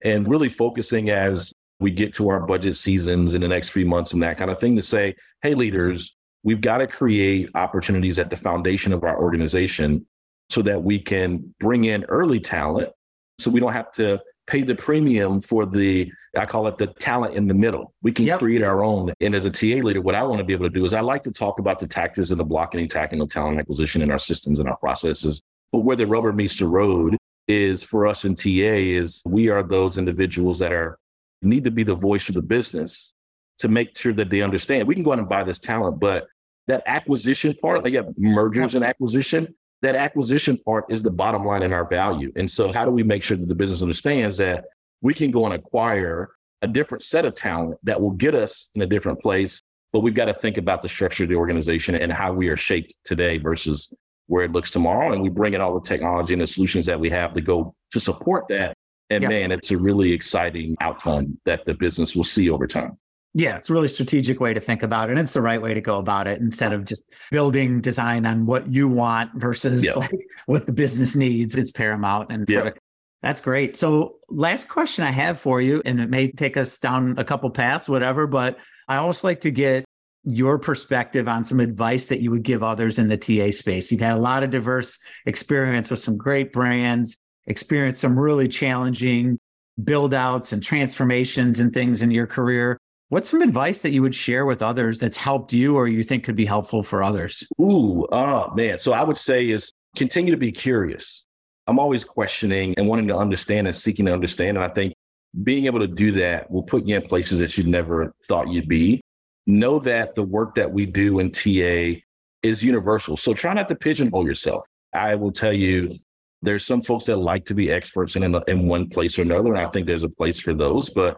and 0.04 0.28
really 0.28 0.48
focusing 0.48 1.10
as 1.10 1.52
we 1.80 1.90
get 1.90 2.14
to 2.14 2.28
our 2.28 2.40
budget 2.40 2.76
seasons 2.76 3.34
in 3.34 3.40
the 3.40 3.48
next 3.48 3.70
few 3.70 3.86
months 3.86 4.12
and 4.12 4.22
that 4.22 4.36
kind 4.36 4.50
of 4.50 4.58
thing 4.58 4.76
to 4.76 4.82
say, 4.82 5.14
hey, 5.42 5.54
leaders, 5.54 6.16
we've 6.42 6.60
got 6.60 6.78
to 6.78 6.86
create 6.86 7.50
opportunities 7.54 8.18
at 8.18 8.30
the 8.30 8.36
foundation 8.36 8.92
of 8.92 9.04
our 9.04 9.20
organization 9.20 10.04
so 10.50 10.62
that 10.62 10.82
we 10.82 10.98
can 10.98 11.54
bring 11.60 11.84
in 11.84 12.04
early 12.04 12.40
talent 12.40 12.90
so 13.38 13.50
we 13.50 13.60
don't 13.60 13.72
have 13.72 13.92
to 13.92 14.20
pay 14.46 14.62
the 14.62 14.74
premium 14.74 15.40
for 15.40 15.66
the 15.66 16.10
I 16.36 16.46
call 16.46 16.66
it 16.68 16.78
the 16.78 16.86
talent 16.86 17.34
in 17.34 17.48
the 17.48 17.54
middle. 17.54 17.94
We 18.02 18.12
can 18.12 18.26
yep. 18.26 18.38
create 18.38 18.62
our 18.62 18.84
own. 18.84 19.12
And 19.20 19.34
as 19.34 19.44
a 19.44 19.50
TA 19.50 19.82
leader, 19.82 20.00
what 20.00 20.14
I 20.14 20.22
want 20.22 20.38
to 20.38 20.44
be 20.44 20.52
able 20.52 20.66
to 20.66 20.70
do 20.70 20.84
is 20.84 20.94
I 20.94 21.00
like 21.00 21.22
to 21.24 21.32
talk 21.32 21.58
about 21.58 21.78
the 21.78 21.86
tactics 21.86 22.30
and 22.30 22.38
the 22.38 22.44
blocking 22.44 22.80
and 22.80 22.90
tackling 22.90 23.20
of 23.22 23.30
talent 23.30 23.58
acquisition 23.58 24.02
in 24.02 24.10
our 24.10 24.18
systems 24.18 24.60
and 24.60 24.68
our 24.68 24.76
processes. 24.76 25.42
But 25.72 25.80
where 25.80 25.96
the 25.96 26.06
rubber 26.06 26.32
meets 26.32 26.58
the 26.58 26.66
road 26.66 27.16
is 27.48 27.82
for 27.82 28.06
us 28.06 28.24
in 28.24 28.34
TA 28.34 28.48
is 28.48 29.22
we 29.24 29.48
are 29.48 29.62
those 29.62 29.98
individuals 29.98 30.58
that 30.58 30.72
are 30.72 30.98
need 31.42 31.64
to 31.64 31.70
be 31.70 31.82
the 31.82 31.94
voice 31.94 32.28
of 32.28 32.34
the 32.34 32.42
business 32.42 33.12
to 33.58 33.68
make 33.68 33.96
sure 33.96 34.12
that 34.12 34.30
they 34.30 34.42
understand. 34.42 34.86
We 34.86 34.94
can 34.94 35.04
go 35.04 35.12
out 35.12 35.18
and 35.18 35.28
buy 35.28 35.44
this 35.44 35.58
talent, 35.58 36.00
but 36.00 36.26
that 36.66 36.82
acquisition 36.86 37.54
part, 37.60 37.82
like 37.82 37.92
yeah, 37.92 38.02
mergers 38.16 38.74
and 38.74 38.84
acquisition, 38.84 39.54
that 39.82 39.94
acquisition 39.94 40.58
part 40.58 40.84
is 40.88 41.02
the 41.02 41.10
bottom 41.10 41.44
line 41.44 41.62
in 41.62 41.72
our 41.72 41.88
value. 41.88 42.32
And 42.36 42.50
so, 42.50 42.72
how 42.72 42.84
do 42.84 42.90
we 42.90 43.02
make 43.02 43.22
sure 43.22 43.36
that 43.36 43.48
the 43.48 43.54
business 43.54 43.82
understands 43.82 44.36
that 44.38 44.64
we 45.00 45.14
can 45.14 45.30
go 45.30 45.46
and 45.46 45.54
acquire 45.54 46.30
a 46.62 46.68
different 46.68 47.02
set 47.02 47.24
of 47.24 47.34
talent 47.34 47.78
that 47.84 48.00
will 48.00 48.10
get 48.10 48.34
us 48.34 48.68
in 48.74 48.82
a 48.82 48.86
different 48.86 49.20
place? 49.20 49.62
But 49.92 50.00
we've 50.00 50.14
got 50.14 50.26
to 50.26 50.34
think 50.34 50.58
about 50.58 50.82
the 50.82 50.88
structure 50.88 51.24
of 51.24 51.30
the 51.30 51.36
organization 51.36 51.94
and 51.94 52.12
how 52.12 52.32
we 52.32 52.48
are 52.48 52.56
shaped 52.56 52.94
today 53.04 53.38
versus 53.38 53.90
where 54.26 54.44
it 54.44 54.52
looks 54.52 54.70
tomorrow. 54.70 55.12
And 55.12 55.22
we 55.22 55.30
bring 55.30 55.54
in 55.54 55.62
all 55.62 55.72
the 55.72 55.88
technology 55.88 56.34
and 56.34 56.42
the 56.42 56.46
solutions 56.46 56.84
that 56.86 57.00
we 57.00 57.08
have 57.08 57.32
to 57.34 57.40
go 57.40 57.74
to 57.92 58.00
support 58.00 58.44
that 58.48 58.76
And 59.10 59.22
yep. 59.22 59.30
man, 59.30 59.52
it's 59.52 59.70
a 59.70 59.78
really 59.78 60.12
exciting 60.12 60.76
outcome 60.80 61.38
that 61.44 61.64
the 61.64 61.74
business 61.74 62.14
will 62.14 62.24
see 62.24 62.50
over 62.50 62.66
time. 62.66 62.98
Yeah, 63.34 63.56
it's 63.56 63.70
a 63.70 63.72
really 63.72 63.88
strategic 63.88 64.40
way 64.40 64.54
to 64.54 64.60
think 64.60 64.82
about 64.82 65.08
it. 65.08 65.12
And 65.12 65.20
it's 65.20 65.34
the 65.34 65.42
right 65.42 65.60
way 65.60 65.74
to 65.74 65.80
go 65.80 65.98
about 65.98 66.26
it 66.26 66.40
instead 66.40 66.72
of 66.72 66.84
just 66.84 67.04
building 67.30 67.80
design 67.80 68.26
on 68.26 68.46
what 68.46 68.70
you 68.72 68.88
want 68.88 69.30
versus 69.34 69.84
yep. 69.84 69.96
like 69.96 70.26
what 70.46 70.66
the 70.66 70.72
business 70.72 71.14
needs. 71.14 71.54
It's 71.54 71.70
paramount 71.70 72.32
and 72.32 72.48
yep. 72.48 72.78
That's 73.22 73.40
great. 73.40 73.76
So, 73.76 74.18
last 74.28 74.68
question 74.68 75.04
I 75.04 75.10
have 75.10 75.40
for 75.40 75.60
you, 75.60 75.82
and 75.84 76.00
it 76.00 76.08
may 76.08 76.30
take 76.30 76.56
us 76.56 76.78
down 76.78 77.18
a 77.18 77.24
couple 77.24 77.50
paths, 77.50 77.88
whatever, 77.88 78.28
but 78.28 78.58
I 78.86 78.96
always 78.96 79.24
like 79.24 79.40
to 79.40 79.50
get 79.50 79.84
your 80.24 80.58
perspective 80.58 81.26
on 81.26 81.44
some 81.44 81.58
advice 81.58 82.06
that 82.06 82.20
you 82.20 82.30
would 82.30 82.42
give 82.42 82.62
others 82.62 82.98
in 82.98 83.08
the 83.08 83.16
TA 83.16 83.50
space. 83.50 83.90
You've 83.90 84.00
had 84.00 84.16
a 84.16 84.20
lot 84.20 84.44
of 84.44 84.50
diverse 84.50 85.00
experience 85.26 85.90
with 85.90 85.98
some 85.98 86.16
great 86.16 86.52
brands, 86.52 87.18
experienced 87.48 88.00
some 88.00 88.18
really 88.18 88.46
challenging 88.46 89.38
build 89.82 90.14
outs 90.14 90.52
and 90.52 90.62
transformations 90.62 91.60
and 91.60 91.72
things 91.72 92.02
in 92.02 92.10
your 92.10 92.26
career. 92.26 92.78
What's 93.10 93.30
some 93.30 93.42
advice 93.42 93.82
that 93.82 93.90
you 93.90 94.02
would 94.02 94.14
share 94.14 94.44
with 94.44 94.62
others 94.62 94.98
that's 94.98 95.16
helped 95.16 95.52
you 95.52 95.76
or 95.76 95.88
you 95.88 96.04
think 96.04 96.24
could 96.24 96.36
be 96.36 96.44
helpful 96.44 96.82
for 96.82 97.02
others? 97.02 97.46
Ooh, 97.60 98.06
oh 98.12 98.52
man. 98.54 98.78
So 98.78 98.92
I 98.92 99.02
would 99.02 99.16
say 99.16 99.48
is 99.48 99.72
continue 99.96 100.30
to 100.30 100.38
be 100.38 100.52
curious. 100.52 101.24
I'm 101.66 101.78
always 101.78 102.04
questioning 102.04 102.74
and 102.76 102.86
wanting 102.86 103.08
to 103.08 103.16
understand 103.16 103.66
and 103.66 103.74
seeking 103.74 104.06
to 104.06 104.12
understand. 104.12 104.56
And 104.56 104.64
I 104.64 104.68
think 104.68 104.94
being 105.42 105.66
able 105.66 105.80
to 105.80 105.86
do 105.86 106.12
that 106.12 106.50
will 106.50 106.62
put 106.62 106.86
you 106.86 106.96
in 106.96 107.02
places 107.02 107.40
that 107.40 107.56
you 107.56 107.64
never 107.64 108.12
thought 108.26 108.48
you'd 108.48 108.68
be 108.68 109.00
know 109.46 109.78
that 109.78 110.14
the 110.14 110.22
work 110.22 110.54
that 110.54 110.70
we 110.70 110.84
do 110.84 111.18
in 111.18 111.30
TA 111.30 112.00
is 112.42 112.62
universal. 112.62 113.16
So 113.16 113.32
try 113.32 113.54
not 113.54 113.68
to 113.68 113.74
pigeonhole 113.74 114.26
yourself. 114.26 114.66
I 114.92 115.14
will 115.14 115.32
tell 115.32 115.52
you, 115.52 115.96
there's 116.42 116.64
some 116.64 116.82
folks 116.82 117.04
that 117.06 117.16
like 117.16 117.44
to 117.46 117.54
be 117.54 117.70
experts 117.70 118.16
in, 118.16 118.22
in 118.22 118.68
one 118.68 118.88
place 118.88 119.18
or 119.18 119.22
another. 119.22 119.54
And 119.54 119.58
I 119.58 119.66
think 119.66 119.86
there's 119.86 120.04
a 120.04 120.08
place 120.08 120.38
for 120.40 120.54
those, 120.54 120.88
but 120.88 121.16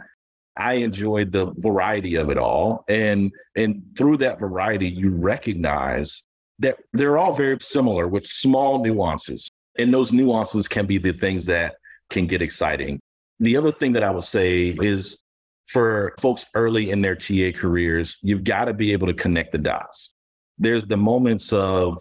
I 0.56 0.74
enjoyed 0.74 1.32
the 1.32 1.52
variety 1.58 2.16
of 2.16 2.30
it 2.30 2.38
all. 2.38 2.84
And, 2.88 3.32
and 3.56 3.82
through 3.96 4.18
that 4.18 4.40
variety, 4.40 4.88
you 4.88 5.10
recognize 5.10 6.22
that 6.58 6.78
they're 6.92 7.18
all 7.18 7.32
very 7.32 7.58
similar 7.60 8.08
with 8.08 8.26
small 8.26 8.82
nuances. 8.82 9.50
And 9.78 9.92
those 9.92 10.12
nuances 10.12 10.68
can 10.68 10.86
be 10.86 10.98
the 10.98 11.12
things 11.12 11.46
that 11.46 11.76
can 12.10 12.26
get 12.26 12.42
exciting. 12.42 13.00
The 13.38 13.56
other 13.56 13.72
thing 13.72 13.92
that 13.94 14.02
I 14.02 14.10
would 14.10 14.24
say 14.24 14.76
is 14.80 15.22
for 15.68 16.14
folks 16.20 16.44
early 16.54 16.90
in 16.90 17.00
their 17.00 17.14
TA 17.14 17.52
careers, 17.54 18.18
you've 18.22 18.44
got 18.44 18.66
to 18.66 18.74
be 18.74 18.92
able 18.92 19.06
to 19.06 19.14
connect 19.14 19.52
the 19.52 19.58
dots. 19.58 20.12
There's 20.58 20.84
the 20.84 20.96
moments 20.96 21.52
of 21.52 21.98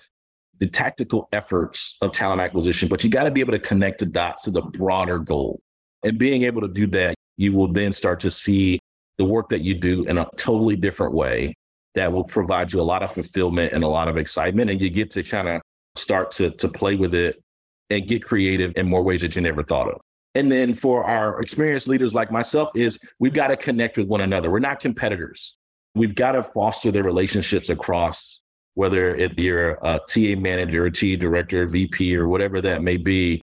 the 0.59 0.67
tactical 0.67 1.27
efforts 1.31 1.97
of 2.01 2.11
talent 2.11 2.41
acquisition, 2.41 2.87
but 2.87 3.03
you 3.03 3.09
got 3.09 3.23
to 3.23 3.31
be 3.31 3.39
able 3.39 3.53
to 3.53 3.59
connect 3.59 3.99
the 3.99 4.05
dots 4.05 4.43
to 4.43 4.51
the 4.51 4.61
broader 4.61 5.19
goal. 5.19 5.61
And 6.03 6.17
being 6.17 6.43
able 6.43 6.61
to 6.61 6.67
do 6.67 6.87
that, 6.87 7.15
you 7.37 7.53
will 7.53 7.71
then 7.71 7.91
start 7.91 8.19
to 8.21 8.31
see 8.31 8.79
the 9.17 9.25
work 9.25 9.49
that 9.49 9.61
you 9.61 9.73
do 9.73 10.03
in 10.05 10.17
a 10.17 10.27
totally 10.37 10.75
different 10.75 11.13
way 11.13 11.53
that 11.95 12.11
will 12.11 12.23
provide 12.23 12.71
you 12.71 12.79
a 12.79 12.83
lot 12.83 13.03
of 13.03 13.11
fulfillment 13.11 13.73
and 13.73 13.83
a 13.83 13.87
lot 13.87 14.07
of 14.07 14.17
excitement. 14.17 14.69
And 14.69 14.81
you 14.81 14.89
get 14.89 15.11
to 15.11 15.23
kind 15.23 15.47
of 15.47 15.61
start 15.95 16.31
to, 16.31 16.51
to 16.51 16.67
play 16.67 16.95
with 16.95 17.15
it 17.15 17.41
and 17.89 18.07
get 18.07 18.23
creative 18.23 18.73
in 18.75 18.87
more 18.87 19.01
ways 19.01 19.21
that 19.21 19.35
you 19.35 19.41
never 19.41 19.63
thought 19.63 19.89
of. 19.89 19.99
And 20.35 20.51
then 20.51 20.73
for 20.73 21.03
our 21.03 21.41
experienced 21.41 21.87
leaders 21.87 22.13
like 22.13 22.31
myself 22.31 22.69
is 22.75 22.99
we've 23.19 23.33
got 23.33 23.47
to 23.47 23.57
connect 23.57 23.97
with 23.97 24.07
one 24.07 24.21
another. 24.21 24.51
We're 24.51 24.59
not 24.59 24.79
competitors. 24.79 25.57
We've 25.95 26.13
got 26.13 26.33
to 26.33 26.43
foster 26.43 26.91
the 26.91 27.01
relationships 27.01 27.69
across 27.69 28.41
whether 28.79 29.13
it, 29.13 29.37
you're 29.37 29.85
uh, 29.85 29.97
a 29.97 29.99
TA 30.07 30.39
manager, 30.39 30.85
a 30.85 30.91
TA 30.91 31.17
director, 31.19 31.67
VP, 31.67 32.15
or 32.15 32.29
whatever 32.29 32.61
that 32.61 32.81
may 32.81 32.95
be, 32.95 33.41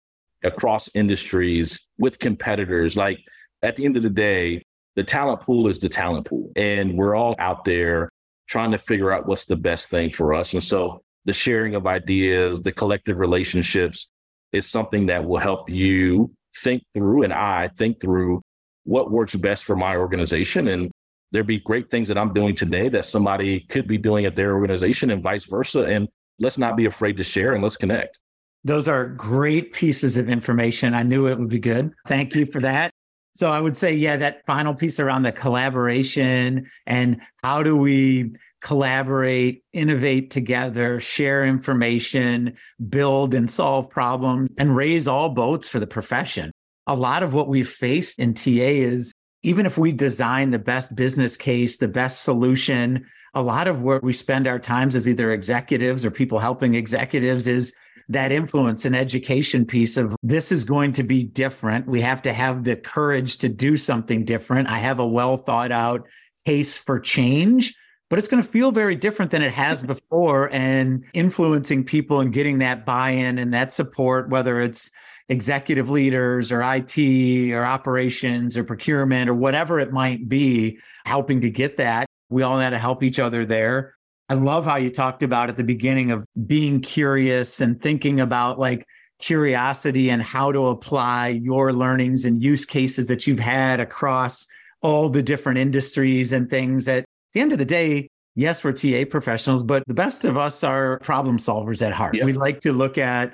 across 0.44 0.89
industries 0.94 1.88
with 1.98 2.20
competitors. 2.20 2.98
Like 2.98 3.17
at 3.63 3.78
the 3.78 3.86
end 3.86 3.96
of 3.96 4.04
the 4.04 4.10
day, 4.10 4.62
the 4.98 5.06
talent 5.06 5.39
pool 5.39 5.70
is 5.70 5.78
the 5.78 5.88
talent 5.88 6.26
pool, 6.26 6.52
and 6.58 6.98
we're 6.98 7.15
all 7.15 7.34
out 7.39 7.63
there 7.63 8.10
trying 8.50 8.72
to 8.72 8.78
figure 8.78 9.10
out 9.13 9.26
what's 9.26 9.46
the 9.46 9.56
best 9.56 9.89
thing 9.89 10.10
for 10.10 10.34
us. 10.34 10.52
And 10.52 10.62
so 10.62 11.02
the 11.24 11.32
sharing 11.32 11.76
of 11.76 11.88
ideas, 11.88 12.62
the 12.62 12.74
collective 12.74 13.17
relationships 13.17 14.12
is 14.52 14.70
something 14.70 15.06
that 15.06 15.24
will 15.24 15.38
help 15.38 15.70
you 15.70 16.30
think 16.58 16.84
through 16.94 17.24
and 17.24 17.32
I 17.32 17.70
think 17.78 18.02
through 18.02 18.41
what 18.84 19.12
works 19.12 19.36
best 19.38 19.63
for 19.63 19.78
my 19.78 19.96
organization. 19.96 20.67
And 20.67 20.91
there'd 21.32 21.48
be 21.48 21.60
great 21.60 21.89
things 21.89 22.08
that 22.08 22.17
I'm 22.17 22.34
doing 22.34 22.56
today 22.56 22.89
that 22.89 23.06
somebody 23.06 23.62
could 23.62 23.88
be 23.88 23.98
doing 23.98 24.26
at 24.26 24.36
their 24.36 24.54
organization 24.54 25.12
and 25.12 25.24
vice 25.24 25.46
versa. 25.46 25.82
And 25.82 26.08
let's 26.39 26.58
not 26.58 26.76
be 26.76 26.86
afraid 26.86 27.17
to 27.17 27.24
share 27.24 27.54
and 27.54 27.63
let's 27.63 27.78
connect. 27.78 28.20
Those 28.63 28.88
are 28.88 29.08
great 29.08 29.74
pieces 29.74 30.17
of 30.17 30.30
information. 30.30 30.94
I 30.94 31.04
knew 31.04 31.28
it 31.28 31.39
would 31.39 31.50
be 31.50 31.60
good. 31.60 31.94
Thank 32.08 32.36
you 32.36 32.46
for 32.46 32.62
that. 32.62 32.91
So 33.34 33.52
I 33.52 33.62
would 33.62 33.78
say, 33.78 33.94
yeah, 33.94 34.17
that 34.17 34.46
final 34.46 34.74
piece 34.74 35.00
around 35.00 35.24
the 35.24 35.32
collaboration 35.32 36.70
and 36.86 37.22
how 37.41 37.63
do 37.63 37.78
we 37.78 38.34
collaborate, 38.60 39.63
innovate 39.74 40.32
together, 40.32 41.00
share 41.00 41.46
information, 41.46 42.56
build 42.89 43.34
and 43.34 43.50
solve 43.50 43.89
problems, 43.89 44.50
and 44.58 44.76
raise 44.76 45.08
all 45.08 45.30
boats 45.30 45.67
for 45.67 45.80
the 45.80 45.88
profession. 45.88 46.52
A 46.88 46.96
lot 46.96 47.24
of 47.24 47.34
what 47.34 47.48
we've 47.48 47.70
faced 47.70 48.20
in 48.20 48.34
TA 48.34 48.50
is 48.52 49.13
even 49.44 49.66
if 49.66 49.78
we 49.78 49.92
design 49.92 50.52
the 50.52 50.60
best 50.60 50.96
business 50.96 51.36
case, 51.38 51.78
the 51.78 51.88
best 51.88 52.24
solution, 52.24 53.06
a 53.34 53.42
lot 53.42 53.68
of 53.68 53.82
where 53.82 54.00
we 54.02 54.14
spend 54.14 54.48
our 54.48 54.60
times 54.60 54.96
as 54.96 55.08
either 55.08 55.32
executives 55.32 56.06
or 56.06 56.12
people 56.12 56.40
helping 56.40 56.76
executives 56.76 57.48
is 57.48 57.74
that 58.10 58.32
influence 58.32 58.84
and 58.84 58.96
education 58.96 59.66
piece 59.66 59.96
of 59.96 60.16
this 60.22 60.52
is 60.52 60.66
going 60.66 60.92
to 60.92 61.04
be 61.04 61.24
different. 61.24 61.88
We 61.88 62.02
have 62.02 62.22
to 62.24 62.34
have 62.34 62.64
the 62.64 62.76
courage 62.76 63.38
to 63.38 63.50
do 63.50 63.78
something 63.78 64.26
different. 64.26 64.68
I 64.68 64.80
have 64.80 65.00
a 65.00 65.08
well 65.08 65.38
thought 65.38 65.72
out 65.72 66.08
case 66.46 66.78
for 66.78 67.00
change 67.00 67.76
but 68.12 68.20
it's 68.20 68.28
going 68.28 68.44
to 68.44 68.50
feel 68.50 68.74
very 68.74 68.94
different 68.94 69.32
than 69.32 69.42
it 69.42 69.54
has 69.54 69.84
before 69.84 70.54
and 70.54 71.06
influencing 71.14 71.86
people 71.86 72.20
and 72.20 72.34
getting 72.34 72.58
that 72.58 72.86
buy-in 72.86 73.40
and 73.40 73.54
that 73.54 73.72
support 73.72 74.30
whether 74.30 74.60
it's 74.60 74.92
executive 75.32 75.89
leaders 75.89 76.52
or 76.52 76.62
IT 76.62 77.52
or 77.52 77.63
operations 77.63 78.58
or 78.58 78.63
procurement 78.63 79.30
or 79.30 79.34
whatever 79.34 79.80
it 79.80 79.91
might 79.91 80.28
be 80.28 80.78
helping 81.06 81.39
to 81.41 81.50
get 81.50 81.78
that 81.78 82.06
we 82.30 82.44
all 82.44 82.60
had 82.60 82.72
to 82.72 82.78
help 82.78 83.02
each 83.02 83.17
other 83.17 83.46
there 83.46 83.96
i 84.28 84.34
love 84.34 84.65
how 84.65 84.76
you 84.76 84.89
talked 84.89 85.24
about 85.24 85.48
at 85.48 85.56
the 85.56 85.63
beginning 85.63 86.12
of 86.12 86.26
being 86.46 86.82
curious 86.82 87.62
and 87.62 87.82
thinking 87.82 88.20
about 88.20 88.60
like 88.60 88.86
curiosity 89.20 90.10
and 90.10 90.22
how 90.22 90.52
to 90.52 90.67
apply 90.67 91.30
your 91.30 91.72
learnings 91.72 92.26
and 92.26 92.44
use 92.44 92.65
cases 92.65 93.08
that 93.08 93.26
you've 93.26 93.39
had 93.39 93.80
across 93.80 94.48
all 94.82 95.08
the 95.10 95.24
different 95.24 95.60
industries 95.60 96.34
and 96.34 96.50
things 96.50 96.88
At 96.88 97.06
the 97.34 97.39
end 97.39 97.54
of 97.54 97.60
the 97.60 97.65
day, 97.65 98.10
yes, 98.36 98.63
we're 98.63 98.74
TA 98.74 99.06
professionals, 99.10 99.63
but 99.63 99.84
the 99.88 99.94
best 99.94 100.26
of 100.26 100.38
us 100.38 100.63
are 100.63 101.00
problem 101.00 101.38
solvers 101.38 101.86
at 101.86 101.94
heart. 101.94 102.15
Yep. 102.15 102.26
We 102.26 102.34
like 102.34 102.60
to 102.62 102.74
look 102.74 102.98
at, 102.98 103.34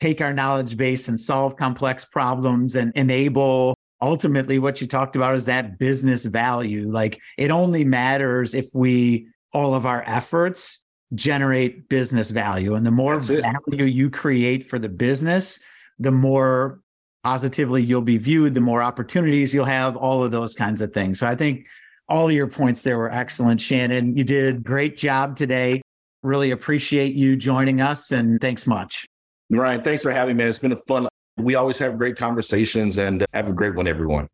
take 0.00 0.20
our 0.20 0.32
knowledge 0.32 0.76
base 0.76 1.08
and 1.08 1.18
solve 1.18 1.56
complex 1.56 2.04
problems 2.04 2.76
and 2.76 2.92
enable 2.94 3.74
ultimately 4.02 4.58
what 4.58 4.80
you 4.80 4.86
talked 4.86 5.16
about 5.16 5.34
is 5.34 5.46
that 5.46 5.78
business 5.78 6.24
value. 6.24 6.90
Like 6.90 7.20
it 7.38 7.50
only 7.50 7.84
matters 7.84 8.54
if 8.54 8.66
we, 8.74 9.28
all 9.52 9.74
of 9.74 9.86
our 9.86 10.02
efforts 10.06 10.84
generate 11.14 11.88
business 11.88 12.30
value. 12.30 12.74
And 12.74 12.86
the 12.86 12.90
more 12.90 13.20
value 13.20 13.84
you 13.84 14.10
create 14.10 14.64
for 14.64 14.78
the 14.78 14.88
business, 14.88 15.60
the 15.98 16.10
more 16.10 16.80
positively 17.22 17.82
you'll 17.82 18.02
be 18.02 18.18
viewed, 18.18 18.54
the 18.54 18.60
more 18.60 18.82
opportunities 18.82 19.54
you'll 19.54 19.64
have, 19.64 19.96
all 19.96 20.22
of 20.22 20.30
those 20.30 20.54
kinds 20.54 20.82
of 20.82 20.92
things. 20.92 21.20
So 21.20 21.26
I 21.26 21.34
think 21.34 21.66
all 22.08 22.30
your 22.30 22.48
points 22.48 22.82
there 22.82 22.98
were 22.98 23.10
excellent, 23.10 23.60
Shannon. 23.60 24.16
You 24.16 24.24
did 24.24 24.56
a 24.56 24.58
great 24.58 24.96
job 24.96 25.36
today. 25.36 25.80
Really 26.22 26.50
appreciate 26.50 27.14
you 27.14 27.36
joining 27.36 27.80
us 27.80 28.10
and 28.10 28.40
thanks 28.40 28.66
much. 28.66 29.06
Ryan, 29.50 29.82
thanks 29.82 30.02
for 30.02 30.10
having 30.10 30.36
me. 30.36 30.44
It's 30.44 30.58
been 30.58 30.72
a 30.72 30.76
fun. 30.76 31.08
We 31.36 31.54
always 31.54 31.78
have 31.78 31.98
great 31.98 32.16
conversations 32.16 32.98
and 32.98 33.22
uh, 33.22 33.26
have 33.34 33.48
a 33.48 33.52
great 33.52 33.74
one, 33.74 33.86
everyone. 33.86 34.28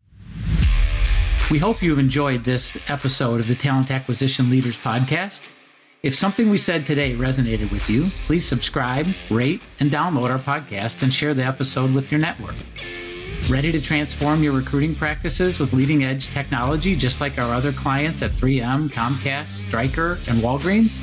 We 1.51 1.59
hope 1.59 1.83
you've 1.83 1.99
enjoyed 1.99 2.44
this 2.44 2.79
episode 2.87 3.40
of 3.40 3.49
the 3.49 3.57
Talent 3.57 3.90
Acquisition 3.90 4.51
Leaders 4.51 4.79
Podcast. 4.79 5.42
If 6.03 6.14
something 6.14 6.49
we 6.49 6.59
said 6.59 6.87
today 6.87 7.14
resonated 7.14 7.73
with 7.73 7.90
you, 7.90 8.11
please 8.27 8.46
subscribe, 8.46 9.09
rate, 9.31 9.61
and 9.81 9.90
download 9.90 10.31
our 10.31 10.38
podcast 10.38 11.03
and 11.03 11.12
share 11.12 11.35
the 11.35 11.44
episode 11.44 11.92
with 11.92 12.12
your 12.12 12.20
network. 12.20 12.55
Ready 13.49 13.73
to 13.73 13.81
transform 13.81 14.42
your 14.42 14.53
recruiting 14.53 14.94
practices 14.94 15.59
with 15.59 15.73
leading 15.73 16.05
edge 16.05 16.29
technology, 16.29 16.94
just 16.94 17.20
like 17.20 17.37
our 17.38 17.53
other 17.53 17.73
clients 17.73 18.23
at 18.23 18.31
3M, 18.31 18.88
Comcast, 18.90 19.66
Stryker, 19.66 20.12
and 20.29 20.40
Walgreens? 20.40 21.01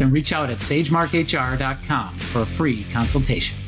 Then 0.00 0.10
reach 0.10 0.32
out 0.32 0.48
at 0.48 0.56
sagemarkhr.com 0.56 2.14
for 2.14 2.40
a 2.40 2.46
free 2.46 2.86
consultation. 2.90 3.58